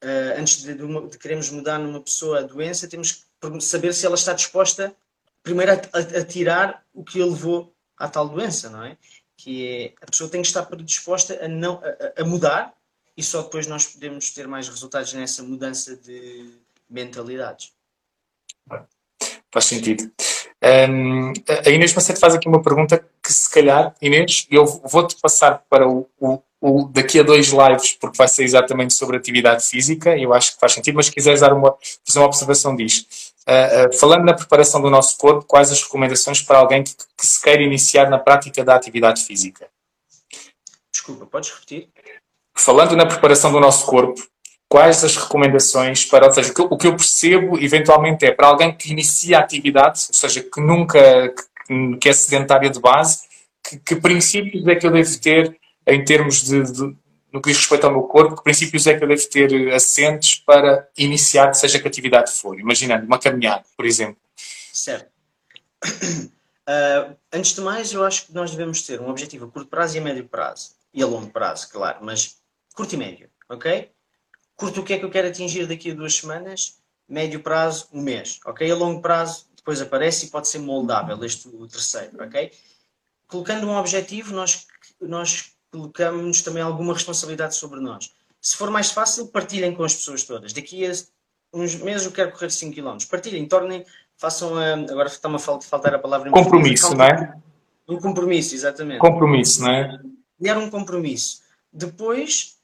[0.03, 4.15] uh, antes de, de, queremos mudar numa pessoa a doença, temos que saber se ela
[4.15, 4.95] está disposta
[5.43, 8.97] primeiro a, a, a tirar o que a levou à tal doença, não é?
[9.43, 12.73] Que é, a pessoa tem que estar predisposta a, não, a, a mudar
[13.15, 16.49] e só depois nós podemos ter mais resultados nessa mudança de
[16.89, 17.73] mentalidades.
[19.51, 20.09] Faz sentido.
[20.89, 21.33] Um,
[21.65, 25.85] a Inês Macedo faz aqui uma pergunta que, se calhar, Inês, eu vou-te passar para
[25.85, 30.23] o, o, o, daqui a dois lives, porque vai ser exatamente sobre atividade física, e
[30.23, 31.75] eu acho que faz sentido, mas se quiseres dar uma,
[32.07, 33.22] fazer uma observação, diz.
[33.47, 37.27] Uh, uh, falando na preparação do nosso corpo, quais as recomendações para alguém que, que
[37.27, 39.67] se queira iniciar na prática da atividade física?
[40.91, 41.89] Desculpa, podes repetir?
[42.55, 44.21] Falando na preparação do nosso corpo,
[44.69, 48.91] quais as recomendações para, ou seja, o que eu percebo eventualmente é para alguém que
[48.91, 51.29] inicia a atividade, ou seja, que nunca,
[51.67, 53.19] que, que é sedentária de base,
[53.63, 56.95] que, que, princípios é que eu devo ter em termos de, de,
[57.33, 60.35] no que diz respeito ao meu corpo, que princípios é que eu devo ter assentes
[60.35, 64.21] para iniciar, seja que atividade for, imaginando uma caminhada, por exemplo.
[64.71, 65.09] Certo.
[65.83, 69.97] Uh, antes de mais, eu acho que nós devemos ter um objetivo a curto prazo
[69.97, 70.71] e a médio prazo.
[70.93, 72.37] E a longo prazo, claro, mas
[72.75, 73.91] curto e médio, ok?
[74.55, 78.01] curto o que é que eu quero atingir daqui a duas semanas, médio prazo, um
[78.01, 78.69] mês, ok?
[78.69, 82.51] A longo prazo, depois aparece e pode ser moldável, este o terceiro, ok?
[83.27, 84.67] Colocando um objetivo, nós,
[85.01, 88.13] nós colocamos também alguma responsabilidade sobre nós.
[88.39, 90.53] Se for mais fácil, partilhem com as pessoas todas.
[90.53, 90.91] Daqui a
[91.51, 92.97] uns meses eu quero correr 5 km.
[93.09, 93.83] Partilhem, tornem,
[94.15, 96.29] façam a, agora está-me a faltar a palavra.
[96.29, 97.35] Compromisso, não é?
[97.89, 98.99] Um compromisso, exatamente.
[98.99, 99.99] Compromisso, não é?
[100.37, 101.41] Criar um compromisso.
[101.71, 102.57] Depois,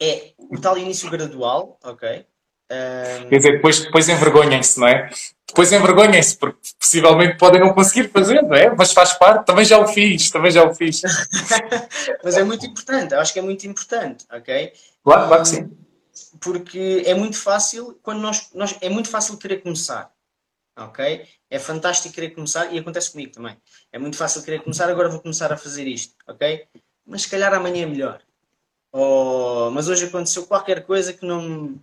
[0.00, 2.26] é o tal início gradual, ok?
[2.72, 3.28] Um...
[3.28, 5.10] Quer dizer, depois, depois envergonhem-se, não é?
[5.46, 8.74] Depois envergonhem-se, porque possivelmente podem não conseguir fazer, não é?
[8.74, 11.02] Mas faz parte, também já o fiz, também já o fiz.
[12.24, 14.72] Mas é muito importante, acho que é muito importante, ok?
[15.04, 15.70] Claro, claro que sim.
[16.40, 20.10] Porque é muito fácil, quando nós, nós é muito fácil querer começar,
[20.76, 21.26] ok?
[21.50, 23.56] É fantástico querer começar e acontece comigo também.
[23.92, 26.64] É muito fácil querer começar, agora vou começar a fazer isto, ok?
[27.06, 28.22] Mas se calhar amanhã é melhor
[28.92, 31.80] Oh, mas hoje aconteceu qualquer coisa que não,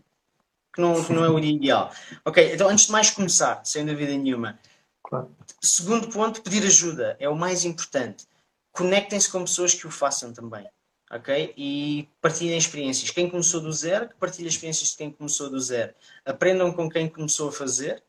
[0.74, 1.92] que não, que não é o ideal.
[2.26, 4.60] Ok, então antes de mais começar, sem dúvida nenhuma.
[5.04, 5.36] Claro.
[5.62, 8.26] Segundo ponto, pedir ajuda é o mais importante.
[8.72, 10.68] Conectem-se com pessoas que o façam também.
[11.12, 11.54] Ok?
[11.58, 13.10] E partilhem experiências.
[13.10, 15.94] Quem começou do zero, que partilhe experiências de quem começou do zero.
[16.24, 18.04] Aprendam com quem começou a fazer.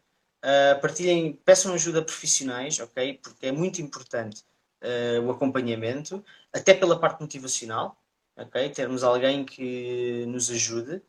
[0.44, 3.18] Uh, partilhem, peçam ajuda a profissionais, ok?
[3.22, 4.42] Porque é muito importante
[4.82, 7.96] uh, o acompanhamento, até pela parte motivacional
[8.40, 8.70] ok?
[8.70, 11.02] Termos alguém que nos ajude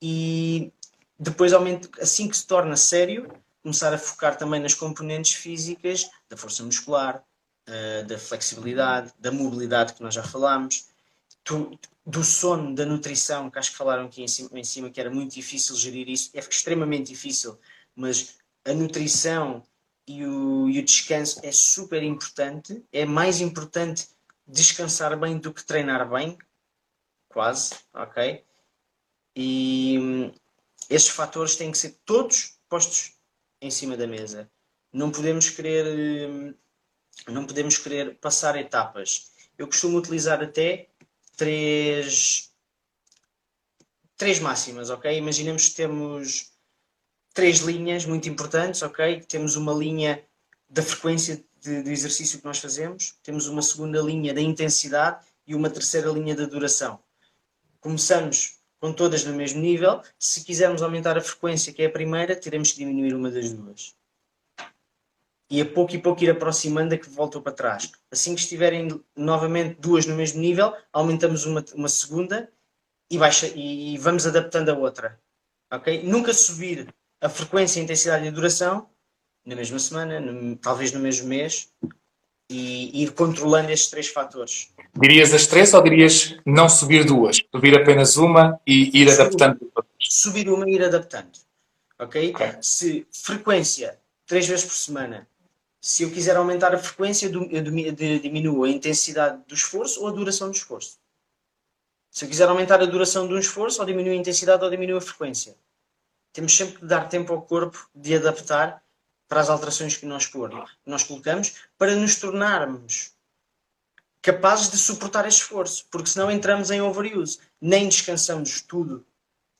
[0.00, 0.72] e
[1.18, 1.52] depois,
[2.00, 3.28] assim que se torna sério,
[3.62, 7.24] começar a focar também nas componentes físicas da força muscular,
[7.68, 10.88] uh, da flexibilidade, da mobilidade que nós já falámos,
[12.04, 15.10] do, sono, da nutrição, que acho que falaram aqui em cima, em cima, que era
[15.10, 17.58] muito difícil gerir isso, é extremamente difícil,
[17.96, 19.62] mas a nutrição
[20.06, 24.08] e o, e o descanso é super importante, é mais importante
[24.46, 26.38] descansar bem do que treinar bem,
[27.28, 28.44] quase, ok?
[29.36, 30.32] E
[30.88, 33.12] esses fatores têm que ser todos postos
[33.60, 34.50] em cima da mesa.
[34.92, 36.54] Não podemos querer, hum,
[37.28, 39.30] não podemos querer passar etapas.
[39.56, 40.88] Eu costumo utilizar até
[41.36, 42.52] três,
[44.16, 45.16] três máximas, ok?
[45.16, 46.52] Imaginemos que temos
[47.34, 49.20] três linhas muito importantes, ok?
[49.22, 50.24] Temos uma linha
[50.68, 55.54] da frequência de, de exercício que nós fazemos, temos uma segunda linha da intensidade e
[55.54, 57.00] uma terceira linha da duração.
[57.80, 60.02] Começamos com todas no mesmo nível.
[60.18, 63.94] Se quisermos aumentar a frequência, que é a primeira, teremos que diminuir uma das duas.
[65.50, 67.90] E a pouco e pouco ir aproximando a que voltou para trás.
[68.10, 72.52] Assim que estiverem novamente duas no mesmo nível, aumentamos uma, uma segunda
[73.10, 75.18] e, baixa, e, e vamos adaptando a outra.
[75.72, 76.02] Okay?
[76.02, 78.88] Nunca subir a frequência, a intensidade e a duração
[79.48, 81.72] na mesma semana, no, talvez no mesmo mês,
[82.50, 84.72] e ir controlando estes três fatores.
[84.96, 87.42] Dirias as três ou dirias não subir duas?
[87.54, 89.72] Subir apenas uma e ir subir, adaptando?
[90.00, 91.38] Subir uma e ir adaptando.
[91.98, 92.30] Okay?
[92.30, 92.56] ok?
[92.62, 95.28] Se frequência, três vezes por semana,
[95.80, 100.50] se eu quiser aumentar a frequência, eu diminuo a intensidade do esforço ou a duração
[100.50, 100.98] do esforço.
[102.10, 104.96] Se eu quiser aumentar a duração de um esforço, ou diminuo a intensidade ou diminuo
[104.96, 105.54] a frequência.
[106.32, 108.82] Temos sempre que dar tempo ao corpo de adaptar
[109.28, 110.50] para as alterações que nós, por,
[110.86, 113.12] nós colocamos, para nos tornarmos
[114.22, 117.38] capazes de suportar esse esforço, porque senão entramos em overuse.
[117.60, 119.04] Nem descansamos tudo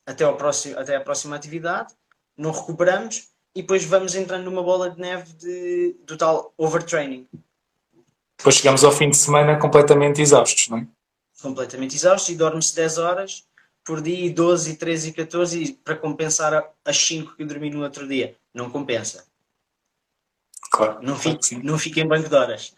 [0.05, 1.93] até, ao próximo, até a próxima atividade,
[2.35, 7.27] não recuperamos e depois vamos entrando numa bola de neve de, do tal overtraining.
[8.37, 10.87] Depois chegamos ao fim de semana completamente exaustos, não é?
[11.41, 13.45] Completamente exaustos e dorme-se 10 horas
[13.83, 18.07] por dia, 12, 13 e 14 para compensar as 5 que eu dormi no outro
[18.07, 18.35] dia.
[18.53, 19.28] Não compensa.
[20.71, 20.99] Claro.
[21.01, 22.73] Não fique, não fique em banco de horas.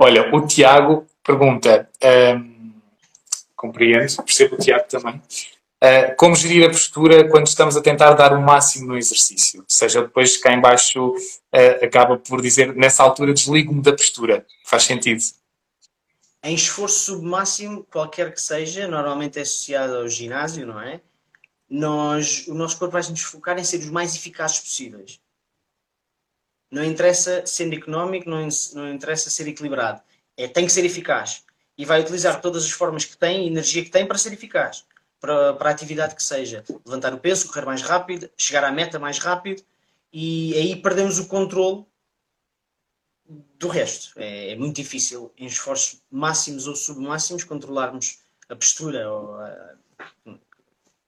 [0.00, 1.88] Olha, o Tiago pergunta,
[2.36, 2.72] um,
[3.56, 8.32] compreendo, percebo o Tiago também, uh, como gerir a postura quando estamos a tentar dar
[8.32, 9.60] o máximo no exercício?
[9.60, 14.46] Ou seja, depois cá em baixo uh, acaba por dizer, nessa altura desligo-me da postura.
[14.64, 15.22] Faz sentido?
[16.42, 21.00] Em esforço submáximo, qualquer que seja, normalmente é associado ao ginásio, não é?
[21.70, 25.18] Nós, o nosso corpo vai nos focar em ser os mais eficazes possíveis.
[26.74, 30.02] Não interessa sendo económico, não, não interessa ser equilibrado.
[30.36, 31.44] É, tem que ser eficaz.
[31.78, 34.84] E vai utilizar todas as formas que tem, energia que tem para ser eficaz.
[35.20, 36.64] Para, para a atividade que seja.
[36.84, 39.62] Levantar o peso, correr mais rápido, chegar à meta mais rápido.
[40.12, 41.86] E aí perdemos o controle
[43.56, 44.12] do resto.
[44.16, 48.18] É, é muito difícil, em esforços máximos ou submáximos, controlarmos
[48.48, 49.74] a postura, ou a,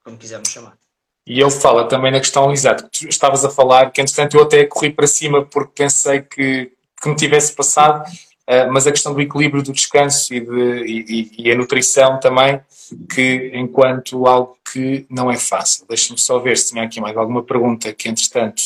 [0.05, 0.79] como quisermos chamar.
[1.27, 4.45] E ele fala também na questão, exato, que tu estavas a falar, que entretanto eu
[4.45, 6.70] até corri para cima porque pensei que,
[7.03, 8.09] que me tivesse passado,
[8.49, 12.61] uh, mas a questão do equilíbrio do descanso e, de, e, e, a nutrição também,
[13.12, 15.85] que enquanto algo que não é fácil.
[15.89, 18.62] Deixa-me só ver se tinha aqui mais alguma pergunta que entretanto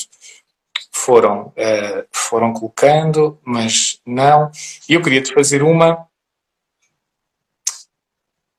[0.93, 4.51] foram, uh, foram colocando, mas não.
[4.87, 6.07] E eu queria te fazer uma.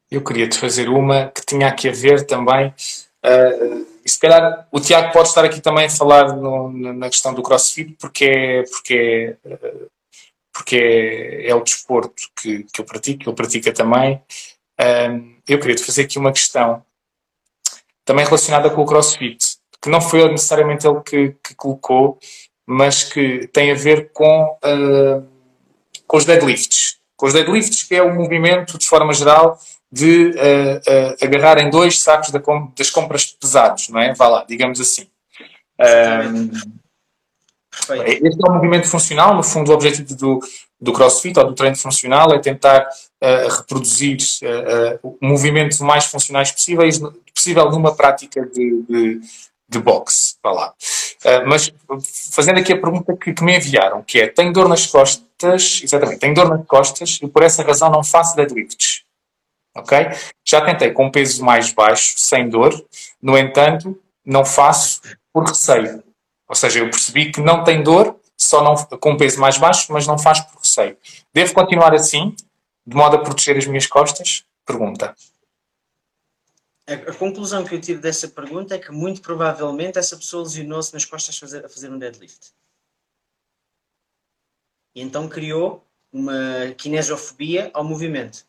[0.10, 2.74] Eu queria te fazer uma que tinha aqui a ver também.
[3.24, 7.34] Uh, e se calhar o Tiago pode estar aqui também a falar no, na questão
[7.34, 9.58] do crossfit, porque é, porque é,
[10.54, 14.22] porque é, é o desporto que, que eu pratico, ele pratica também.
[15.48, 16.84] Eu queria te fazer aqui uma questão
[18.04, 22.18] também relacionada com o crossfit, que não foi necessariamente ele que, que colocou,
[22.66, 24.58] mas que tem a ver com,
[26.08, 27.00] com os deadlifts.
[27.16, 29.60] Com os deadlifts, que é o movimento, de forma geral,
[29.92, 34.14] de uh, uh, agarrar em dois sacos com, das compras pesados, não é?
[34.14, 35.08] Vá lá, digamos assim.
[35.80, 36.50] Um,
[38.06, 40.40] este é um movimento funcional, no fundo o objetivo do,
[40.80, 47.00] do crossfit ou do treino funcional é tentar uh, reproduzir uh, movimentos mais funcionais possíveis,
[47.34, 49.22] possível numa prática de, de,
[49.68, 50.74] de boxe, vá lá.
[51.24, 51.72] Uh, mas
[52.32, 56.20] fazendo aqui a pergunta que, que, me enviaram, que é, tenho dor nas costas, exatamente,
[56.20, 59.04] tenho dor nas costas e por essa razão não faço deadlifts
[59.76, 60.10] ok?
[60.46, 62.74] Já tentei com peso mais baixo, sem dor,
[63.22, 65.02] no entanto, não faço
[65.34, 66.04] por receio.
[66.48, 70.06] Ou seja, eu percebi que não tem dor, só não, com peso mais baixo, mas
[70.06, 70.98] não faz por receio.
[71.34, 72.36] Devo continuar assim,
[72.86, 74.44] de modo a proteger as minhas costas?
[74.66, 75.16] Pergunta.
[76.88, 81.06] A, conclusão que eu tiro dessa pergunta é que muito provavelmente essa pessoa lesionou-se nas
[81.06, 82.52] costas a fazer, a fazer um deadlift.
[84.94, 88.46] E então criou uma kinesiofobia ao movimento.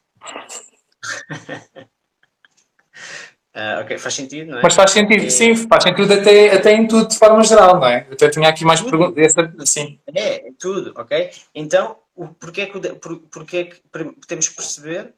[3.55, 4.63] Uh, ok, faz sentido, não é?
[4.63, 8.07] Mas faz sentido, sim, faz sentido até, até em tudo de forma geral, não é?
[8.09, 9.35] Eu até tinha aqui mais perguntas.
[9.69, 10.01] Sim.
[10.15, 11.31] É, é, tudo, ok?
[11.55, 13.83] Então, o, porquê, que, por, porquê que
[14.27, 15.15] temos que perceber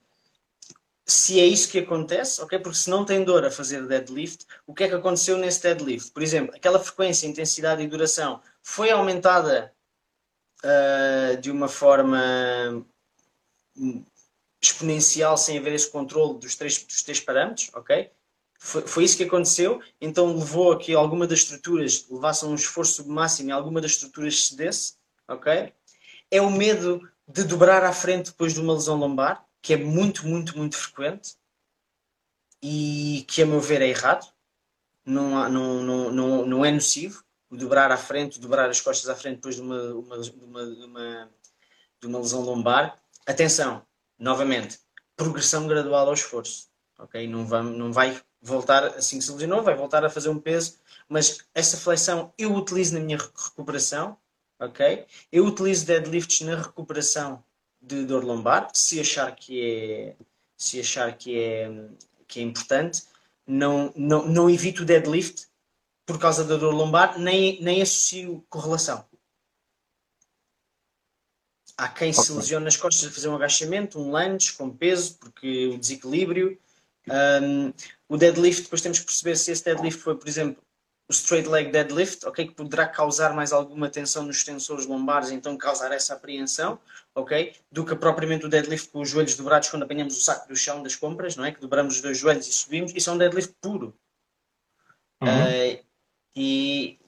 [1.06, 2.58] se é isso que acontece, ok?
[2.58, 6.10] Porque se não tem dor a fazer deadlift, o que é que aconteceu nesse deadlift?
[6.12, 9.72] Por exemplo, aquela frequência, intensidade e duração foi aumentada
[10.64, 12.86] uh, de uma forma
[14.66, 18.10] exponencial sem haver esse controle dos três, dos três parâmetros, ok?
[18.58, 22.94] Foi, foi isso que aconteceu, então levou a que alguma das estruturas levasse um esforço
[22.94, 24.94] submáximo e alguma das estruturas cedesse,
[25.28, 25.72] ok?
[26.30, 30.26] É o medo de dobrar à frente depois de uma lesão lombar, que é muito,
[30.26, 31.36] muito, muito frequente
[32.62, 34.26] e que, a meu ver, é errado.
[35.04, 38.80] Não, há, não, não, não, não é nocivo o dobrar à frente, o dobrar as
[38.80, 41.30] costas à frente depois de uma, uma, de uma, de uma,
[42.00, 42.98] de uma lesão lombar.
[43.26, 43.82] Atenção,
[44.24, 44.80] novamente,
[45.14, 46.68] progressão gradual ao esforço.
[46.98, 47.28] Ok?
[47.28, 51.38] Não, não vai voltar assim que se lesionou, vai voltar a fazer um peso, mas
[51.54, 54.16] essa flexão eu utilizo na minha recuperação,
[54.58, 55.06] ok?
[55.30, 57.44] Eu utilizo deadlifts na recuperação
[57.80, 60.16] de dor lombar, se achar que é,
[60.56, 61.70] se achar que é,
[62.26, 63.02] que é importante,
[63.46, 65.48] não, não, não evito o deadlift
[66.06, 69.04] por causa da dor lombar, nem, nem associo correlação.
[71.76, 72.22] Há quem okay.
[72.22, 76.58] se lesione nas costas a fazer um agachamento, um lunge com peso, porque o desequilíbrio.
[77.08, 77.72] Um,
[78.08, 80.62] o deadlift, depois temos que perceber se esse deadlift foi, por exemplo,
[81.08, 82.46] o straight leg deadlift, ok?
[82.46, 86.78] Que poderá causar mais alguma tensão nos extensores lombares, então causar essa apreensão,
[87.14, 87.54] ok?
[87.70, 90.82] Do que propriamente o deadlift com os joelhos dobrados quando apanhamos o saco do chão
[90.82, 91.52] das compras, não é?
[91.52, 92.92] Que dobramos os dois joelhos e subimos.
[92.94, 93.94] Isso é um deadlift puro.
[95.20, 95.28] Uhum.
[95.28, 95.84] Uh,
[96.34, 96.98] e,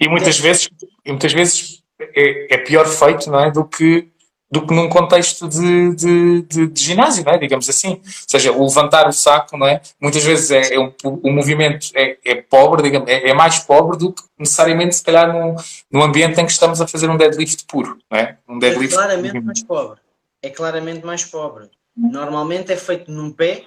[0.00, 0.68] e muitas vezes,
[1.04, 3.50] e muitas vezes é, é, pior feito, não é?
[3.50, 4.08] Do que,
[4.50, 7.38] do que num contexto de, de, de, de, ginásio, não é?
[7.38, 7.92] Digamos assim.
[7.92, 9.80] Ou seja, o levantar o saco, não é?
[10.00, 13.98] Muitas vezes é, é um, o movimento é, é pobre, digamos, é, é, mais pobre
[13.98, 15.56] do que necessariamente, se calhar, num,
[15.90, 18.38] num ambiente em que estamos a fazer um deadlift puro, não é?
[18.48, 18.94] Um deadlift.
[18.94, 20.00] É claramente mais pobre.
[20.40, 21.70] É claramente mais pobre.
[21.96, 23.64] Normalmente é feito num pé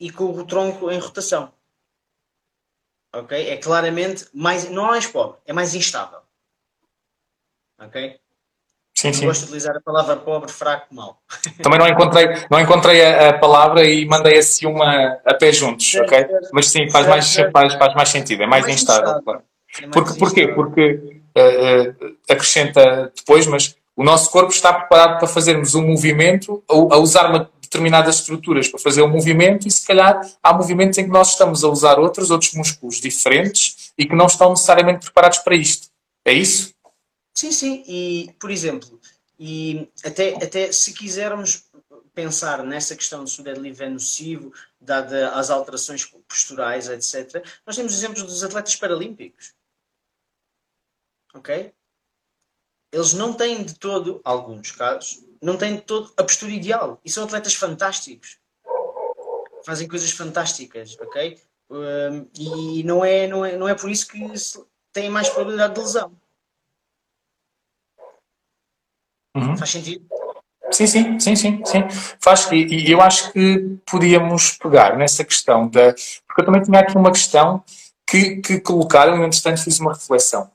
[0.00, 1.52] e com o tronco em rotação.
[3.14, 3.48] Ok?
[3.48, 4.68] É claramente mais.
[4.68, 6.21] Não é mais pobre, é mais instável.
[7.86, 8.16] Ok?
[8.94, 9.26] Sim, sim.
[9.26, 11.18] Gosto de utilizar a palavra pobre, fraco, mau.
[11.62, 15.94] Também não encontrei, não encontrei a, a palavra e mandei assim uma a pé juntos,
[15.94, 16.26] ok?
[16.52, 19.20] Mas sim, faz, mais, faz, faz mais sentido, é mais, mais instável.
[19.22, 19.42] Claro.
[19.82, 20.48] É Porque, porquê?
[20.48, 26.62] Porque uh, uh, acrescenta depois, mas o nosso corpo está preparado para fazermos um movimento,
[26.70, 30.98] a, a usar uma determinadas estruturas para fazer um movimento e se calhar há movimentos
[30.98, 35.06] em que nós estamos a usar outros, outros músculos diferentes e que não estão necessariamente
[35.06, 35.88] preparados para isto.
[36.24, 36.71] É isso?
[37.34, 37.84] Sim, sim.
[37.86, 39.00] E, por exemplo,
[39.38, 41.70] e até, até se quisermos
[42.14, 47.76] pensar nessa questão de se o deadlift é nocivo, dada as alterações posturais, etc., nós
[47.76, 49.54] temos exemplos dos atletas paralímpicos.
[51.34, 51.72] Ok?
[52.92, 57.00] Eles não têm de todo, alguns casos, não têm de todo a postura ideal.
[57.04, 58.38] E são atletas fantásticos.
[59.64, 61.40] Fazem coisas fantásticas, ok?
[61.70, 64.20] Um, e não é, não, é, não é por isso que
[64.92, 66.21] têm mais probabilidade de lesão.
[69.34, 69.56] Uhum.
[69.56, 70.04] Faz sentido?
[70.70, 71.84] Sim, sim, sim, sim, sim.
[72.20, 75.94] Faz, e, e, eu acho que podíamos pegar nessa questão da.
[76.26, 77.62] Porque eu também tinha aqui uma questão
[78.06, 80.50] que, que colocaram, e entretanto fiz uma reflexão.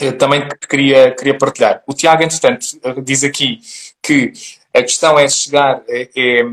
[0.00, 1.82] Eu também queria, queria partilhar.
[1.86, 2.66] O Tiago, entretanto,
[3.02, 3.60] diz aqui
[4.02, 4.32] que
[4.72, 5.82] a questão é chegar.
[5.88, 6.44] É, é,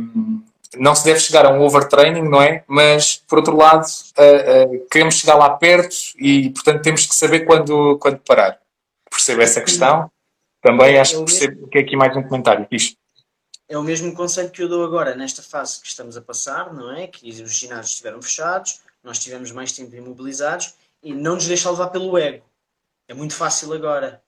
[0.77, 2.63] não se deve chegar a um overtraining, não é?
[2.65, 7.41] Mas, por outro lado, uh, uh, queremos chegar lá perto e, portanto, temos que saber
[7.41, 8.57] quando, quando parar.
[9.09, 10.09] Percebo essa questão.
[10.61, 12.67] Também acho que percebo que é aqui mais um comentário.
[12.71, 12.95] Diz.
[13.67, 16.91] É o mesmo conceito que eu dou agora, nesta fase que estamos a passar, não
[16.91, 17.07] é?
[17.07, 21.87] Que os ginásios estiveram fechados, nós tivemos mais tempo imobilizados e não nos deixa levar
[21.87, 22.45] pelo ego.
[23.07, 24.21] É muito fácil agora,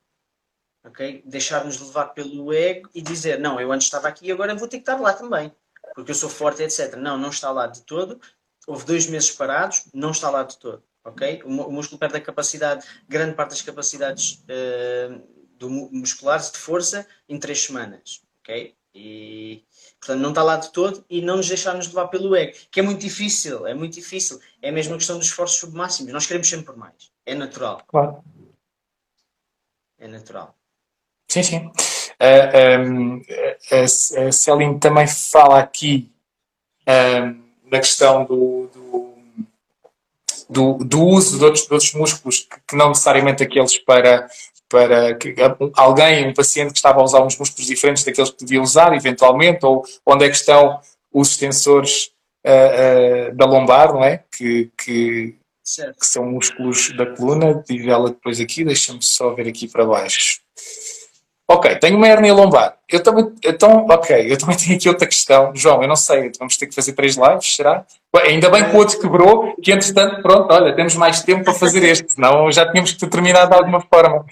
[0.83, 1.21] ok?
[1.25, 4.77] Deixar-nos levar pelo ego e dizer, não, eu antes estava aqui e agora vou ter
[4.77, 5.51] que estar lá também,
[5.93, 6.95] porque eu sou forte, etc.
[6.95, 8.19] Não, não está lá de todo.
[8.65, 11.43] Houve dois meses parados, não está lá de todo, ok?
[11.43, 15.32] O, músculo perde a capacidade, grande parte das capacidades uh,
[15.63, 18.75] do musculares de força em três semanas, ok?
[18.93, 19.63] E,
[19.99, 22.83] portanto, não está lá de todo e não nos deixar-nos levar pelo ego, que é
[22.83, 24.39] muito difícil, é muito difícil.
[24.61, 26.13] É a mesma questão dos esforços submáximos.
[26.13, 27.11] Nós queremos sempre por mais.
[27.25, 27.81] É natural.
[27.87, 28.23] Claro.
[29.97, 30.55] É natural.
[31.27, 31.71] Sim, sim.
[32.19, 36.11] A, a Celine também fala aqui
[36.87, 39.13] um, na questão do, do,
[40.49, 44.29] do, do uso de outros, de outros músculos que, que não necessariamente aqueles para,
[44.73, 45.35] para que
[45.75, 49.63] alguém, um paciente que estava a usar uns músculos diferentes daqueles que devia usar, eventualmente,
[49.63, 50.79] ou onde é que estão
[51.13, 52.09] os extensores
[52.43, 54.23] uh, uh, da lombar, não é?
[54.35, 59.67] Que, que, que, são músculos da coluna, diz ela depois aqui, deixa-me só ver aqui
[59.67, 60.41] para baixo.
[61.49, 62.77] Ok, tenho uma hernia lombar.
[62.89, 65.53] Eu também, então, ok, eu também tenho aqui outra questão.
[65.55, 67.85] João, eu não sei, vamos ter que fazer três lives, será?
[68.15, 71.83] Ainda bem que o outro quebrou, que entretanto, pronto, olha, temos mais tempo para fazer
[71.83, 74.25] este, senão já tínhamos que ter terminado de alguma forma.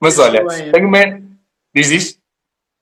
[0.00, 1.20] Mas olha, tenho uma.
[1.74, 2.26] Diz isto?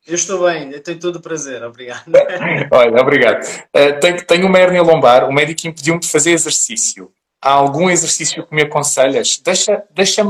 [0.07, 2.05] Eu estou bem, eu tenho todo o prazer, obrigado.
[2.71, 3.43] Olha, obrigado.
[3.43, 7.11] Uh, tenho, tenho uma hérnia lombar, o médico impediu-me de fazer exercício.
[7.43, 9.41] Há algum exercício que me aconselhas?
[9.43, 10.25] Deixa-me deixa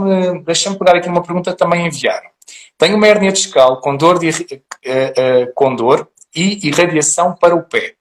[0.45, 2.31] deixa pegar aqui uma pergunta que também enviaram.
[2.77, 7.63] Tenho uma hérnia discal com dor, de, uh, uh, com dor e irradiação para o
[7.63, 7.97] pé.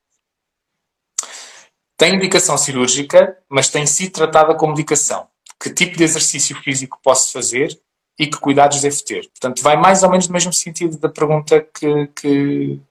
[1.96, 5.28] Tem indicação cirúrgica, mas tem sido tratada com medicação.
[5.60, 7.80] Que tipo de exercício físico posso fazer
[8.20, 9.30] e que cuidados devo ter?
[9.30, 12.82] Portanto, vai mais ou menos no mesmo sentido da pergunta que, que,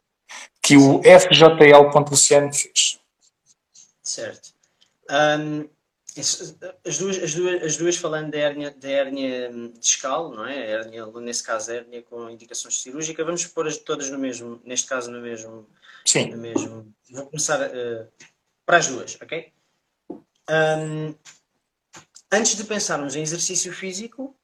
[0.63, 2.99] que o FJL.Luciano fez.
[4.03, 4.51] Certo.
[5.11, 5.69] Um,
[6.21, 10.59] as, duas, as, duas, as duas falando da hérnia, da hérnia discal, não é?
[10.59, 14.61] A hérnia, nesse caso, a hérnia com indicações cirúrgicas, vamos pôr as todas no mesmo,
[14.65, 15.67] neste caso, no mesmo.
[16.05, 16.31] Sim.
[16.31, 18.09] No mesmo, vou começar uh,
[18.67, 19.53] para as duas, ok?
[20.51, 21.15] Um,
[22.31, 24.37] antes de pensarmos em exercício físico,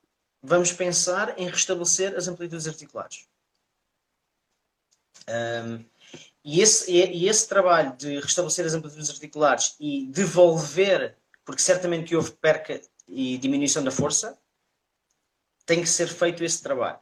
[0.42, 3.26] vamos pensar em restabelecer as amplitudes articulares.
[5.28, 5.84] Um,
[6.42, 11.17] e, esse, e esse trabalho de restabelecer as amplitudes articulares e devolver,
[11.48, 12.78] porque certamente que houve perca
[13.08, 14.38] e diminuição da força,
[15.64, 16.98] tem que ser feito esse trabalho.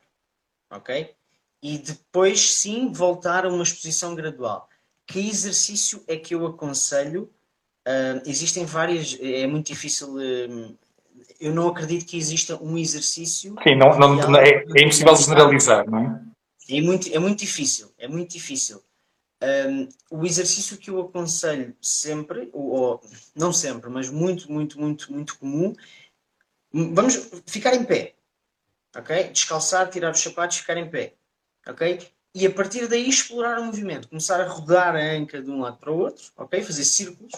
[0.71, 1.13] Ok?
[1.61, 4.69] E depois sim voltar a uma exposição gradual
[5.05, 7.29] que exercício é que eu aconselho?
[7.85, 10.15] Uh, existem várias, é muito difícil.
[10.15, 10.79] Uh,
[11.41, 13.57] eu não acredito que exista um exercício.
[13.65, 16.21] Sim, não, não, não é, é, impossível generalizar, não é?
[16.69, 18.81] É muito, é muito difícil, é muito difícil.
[19.43, 23.01] Um, o exercício que eu aconselho sempre, ou, ou,
[23.35, 25.75] não sempre, mas muito, muito, muito, muito comum,
[26.73, 28.15] vamos ficar em pé,
[28.97, 29.25] ok?
[29.29, 31.15] Descalçar, tirar os sapatos, ficar em pé,
[31.67, 32.17] ok?
[32.37, 35.79] e a partir daí explorar o movimento, começar a rodar a anca de um lado
[35.79, 36.63] para o outro, ok?
[36.63, 37.33] Fazer círculos,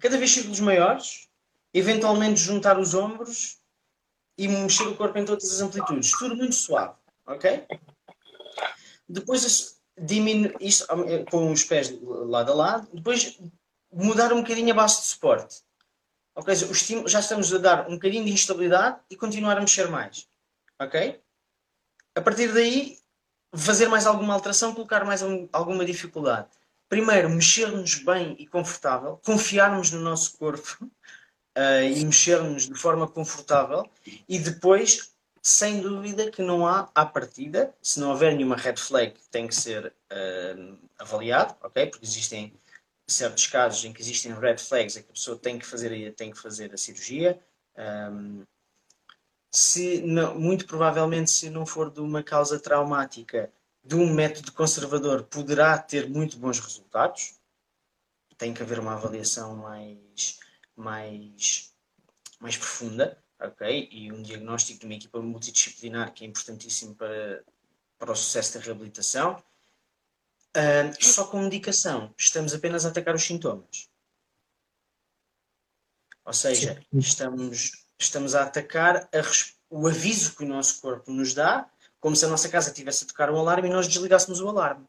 [0.00, 1.28] cada vez círculos maiores,
[1.72, 3.60] eventualmente juntar os ombros
[4.36, 6.94] e mexer o corpo em todas as amplitudes, tudo muito suave,
[7.28, 7.64] ok?
[9.08, 13.38] Depois diminuir isto eh, com os pés lado a lado, depois
[13.92, 15.62] mudar um bocadinho a base de suporte.
[16.34, 16.54] Ok?
[17.06, 20.26] Já estamos a dar um bocadinho de instabilidade e continuar a mexer mais.
[20.80, 21.20] Ok?
[22.14, 22.98] A partir daí,
[23.54, 26.48] fazer mais alguma alteração, colocar mais um, alguma dificuldade.
[26.88, 33.88] Primeiro, mexer-nos bem e confortável, confiarmos no nosso corpo uh, e mexer-nos de forma confortável
[34.28, 35.12] e depois,
[35.42, 39.54] sem dúvida que não há à partida, se não houver nenhuma red flag tem que
[39.54, 41.86] ser uh, avaliado, ok?
[41.86, 42.52] Porque existem
[43.06, 46.30] certos casos em que existem red flags em que a pessoa tem que fazer, tem
[46.30, 47.40] que fazer a cirurgia.
[47.76, 48.44] Um,
[49.50, 53.50] se não, muito provavelmente, se não for de uma causa traumática,
[53.82, 57.34] de um método conservador, poderá ter muito bons resultados.
[58.36, 60.38] Tem que haver uma avaliação mais,
[60.76, 61.74] mais,
[62.38, 63.88] mais profunda, ok?
[63.90, 67.44] E um diagnóstico de uma equipa multidisciplinar que é importantíssimo para,
[67.98, 69.42] para o sucesso da reabilitação.
[70.56, 73.88] Uh, só com medicação estamos apenas a atacar os sintomas.
[76.24, 79.20] Ou seja, estamos estamos a atacar a,
[79.68, 81.70] o aviso que o nosso corpo nos dá,
[82.00, 84.86] como se a nossa casa tivesse a tocar um alarme e nós desligássemos o alarme.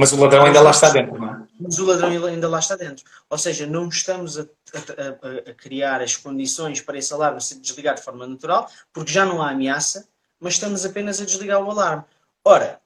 [0.00, 1.42] Mas o ladrão ainda lá está dentro, não é?
[1.60, 3.04] Mas o ladrão ainda lá está dentro.
[3.28, 7.96] Ou seja, não estamos a, a, a criar as condições para esse alarme se desligar
[7.96, 10.08] de forma natural, porque já não há ameaça,
[10.40, 12.02] mas estamos apenas a desligar o alarme.
[12.42, 12.80] Ora,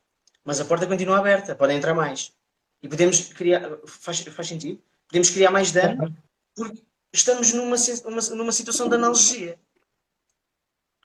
[0.44, 2.32] mas a porta continua aberta, podem entrar mais.
[2.82, 3.62] E podemos criar.
[3.86, 4.82] Faz, faz sentido?
[5.06, 6.12] Podemos criar mais dano
[6.56, 9.56] porque estamos numa, uma, numa situação de analgesia.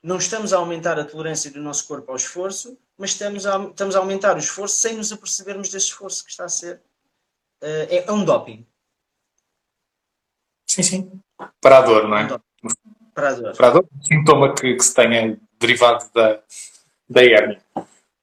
[0.02, 3.94] Não estamos a aumentar a tolerância do nosso corpo ao esforço, mas estamos a, estamos
[3.94, 6.76] a aumentar o esforço sem nos apercebermos desse esforço que está a ser.
[7.62, 8.66] Uh, é, é, um doping.
[10.66, 11.20] Sim, sim.
[11.60, 12.24] Para a dor, não é?
[12.32, 12.68] Um
[13.14, 13.56] para a dor.
[13.56, 16.40] Para a dor, sintoma que, que se tenha derivado da,
[17.08, 17.60] da hérnia.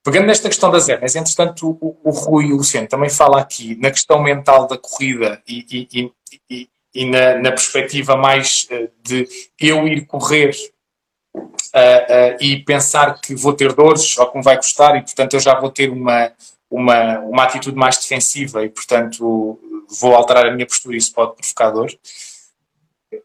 [0.04, 3.76] Pegando nesta questão das hérnias, entretanto, o, o Rui e o Luciano também fala aqui
[3.76, 6.12] na questão mental da corrida e, e,
[6.50, 9.28] e, e na, na perspectiva mais uh, de
[9.60, 10.56] eu ir correr
[11.38, 15.40] uh, e pensar que vou ter dores ou que me vai custar e, portanto, eu
[15.40, 16.32] já vou ter uma,
[16.70, 19.60] uma, uma atitude mais defensiva e, portanto,
[20.00, 21.90] vou alterar a minha postura e isso pode provocar dor.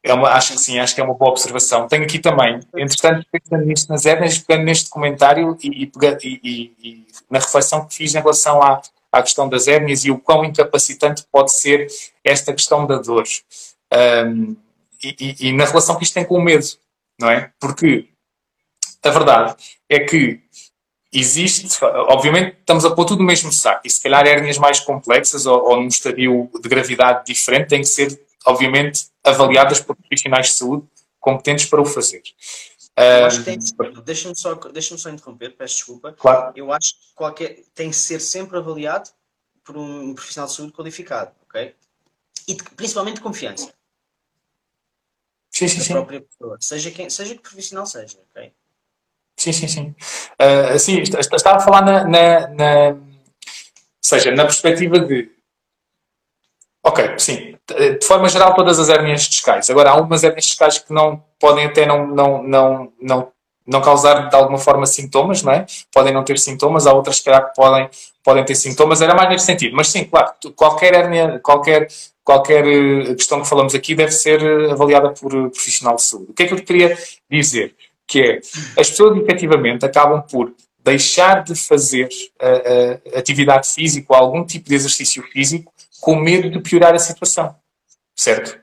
[0.03, 1.89] É uma, acho que sim, acho que é uma boa observação.
[1.89, 5.91] Tenho aqui também, entretanto, pensando nisto nas hérnias, pegando neste comentário e, e,
[6.23, 10.19] e, e, na reflexão que fiz em relação à, à questão das hérnias e o
[10.19, 11.89] quão incapacitante pode ser
[12.25, 13.25] esta questão da dor.
[13.93, 14.57] Um,
[15.03, 16.65] e, na relação que isto tem com o medo,
[17.23, 17.53] não é?
[17.59, 18.09] Porque
[19.03, 19.57] a verdade
[19.89, 20.41] é que
[21.13, 25.47] existe, obviamente estamos a pôr tudo no mesmo saco, e se calhar hérnias mais complexas
[25.47, 30.53] ou, ou num estadio de gravidade diferente têm que ser, obviamente, avaliadas por profissionais de
[30.55, 30.87] saúde
[31.21, 32.23] competentes para o fazer.
[32.97, 33.59] Eu acho que tem
[34.05, 36.13] deixa-me só, deixa só interromper, peço desculpa.
[36.13, 36.53] Claro.
[36.55, 39.09] Eu acho que qualquer, tem que ser sempre avaliado
[39.65, 41.75] por um profissional de saúde qualificado, ok?
[42.49, 43.73] E de, principalmente de confiança.
[45.53, 45.93] Sim, sim, sim.
[45.93, 48.53] própria pessoa, seja, quem, seja que profissional seja, ok?
[49.37, 49.95] Sim, sim, sim.
[50.41, 52.97] Uh, sim, estava a falar na, na, na,
[54.01, 55.31] seja, na perspectiva de
[56.85, 57.55] Ok, sim.
[57.69, 59.71] De forma geral, todas as hérnias discais.
[59.71, 63.33] Agora, há algumas hérnias discais que não podem até não, não, não, não,
[63.65, 65.65] não causar de alguma forma sintomas, não é?
[65.93, 67.89] Podem não ter sintomas, há outras que podem,
[68.25, 69.01] podem ter sintomas.
[69.01, 69.77] Era mais nesse sentido.
[69.77, 71.87] Mas sim, claro, qualquer hérnia, qualquer,
[72.25, 76.31] qualquer eh, questão que falamos aqui deve ser eh, avaliada por eh, profissional de saúde.
[76.31, 76.97] O que é que eu queria
[77.31, 77.75] dizer?
[78.07, 78.41] Que é,
[78.79, 80.55] as pessoas efetivamente acabam por
[80.85, 82.09] deixar de fazer
[82.41, 86.99] uh, uh, atividade física ou algum tipo de exercício físico com medo de piorar a
[86.99, 87.57] situação.
[88.15, 88.61] Certo?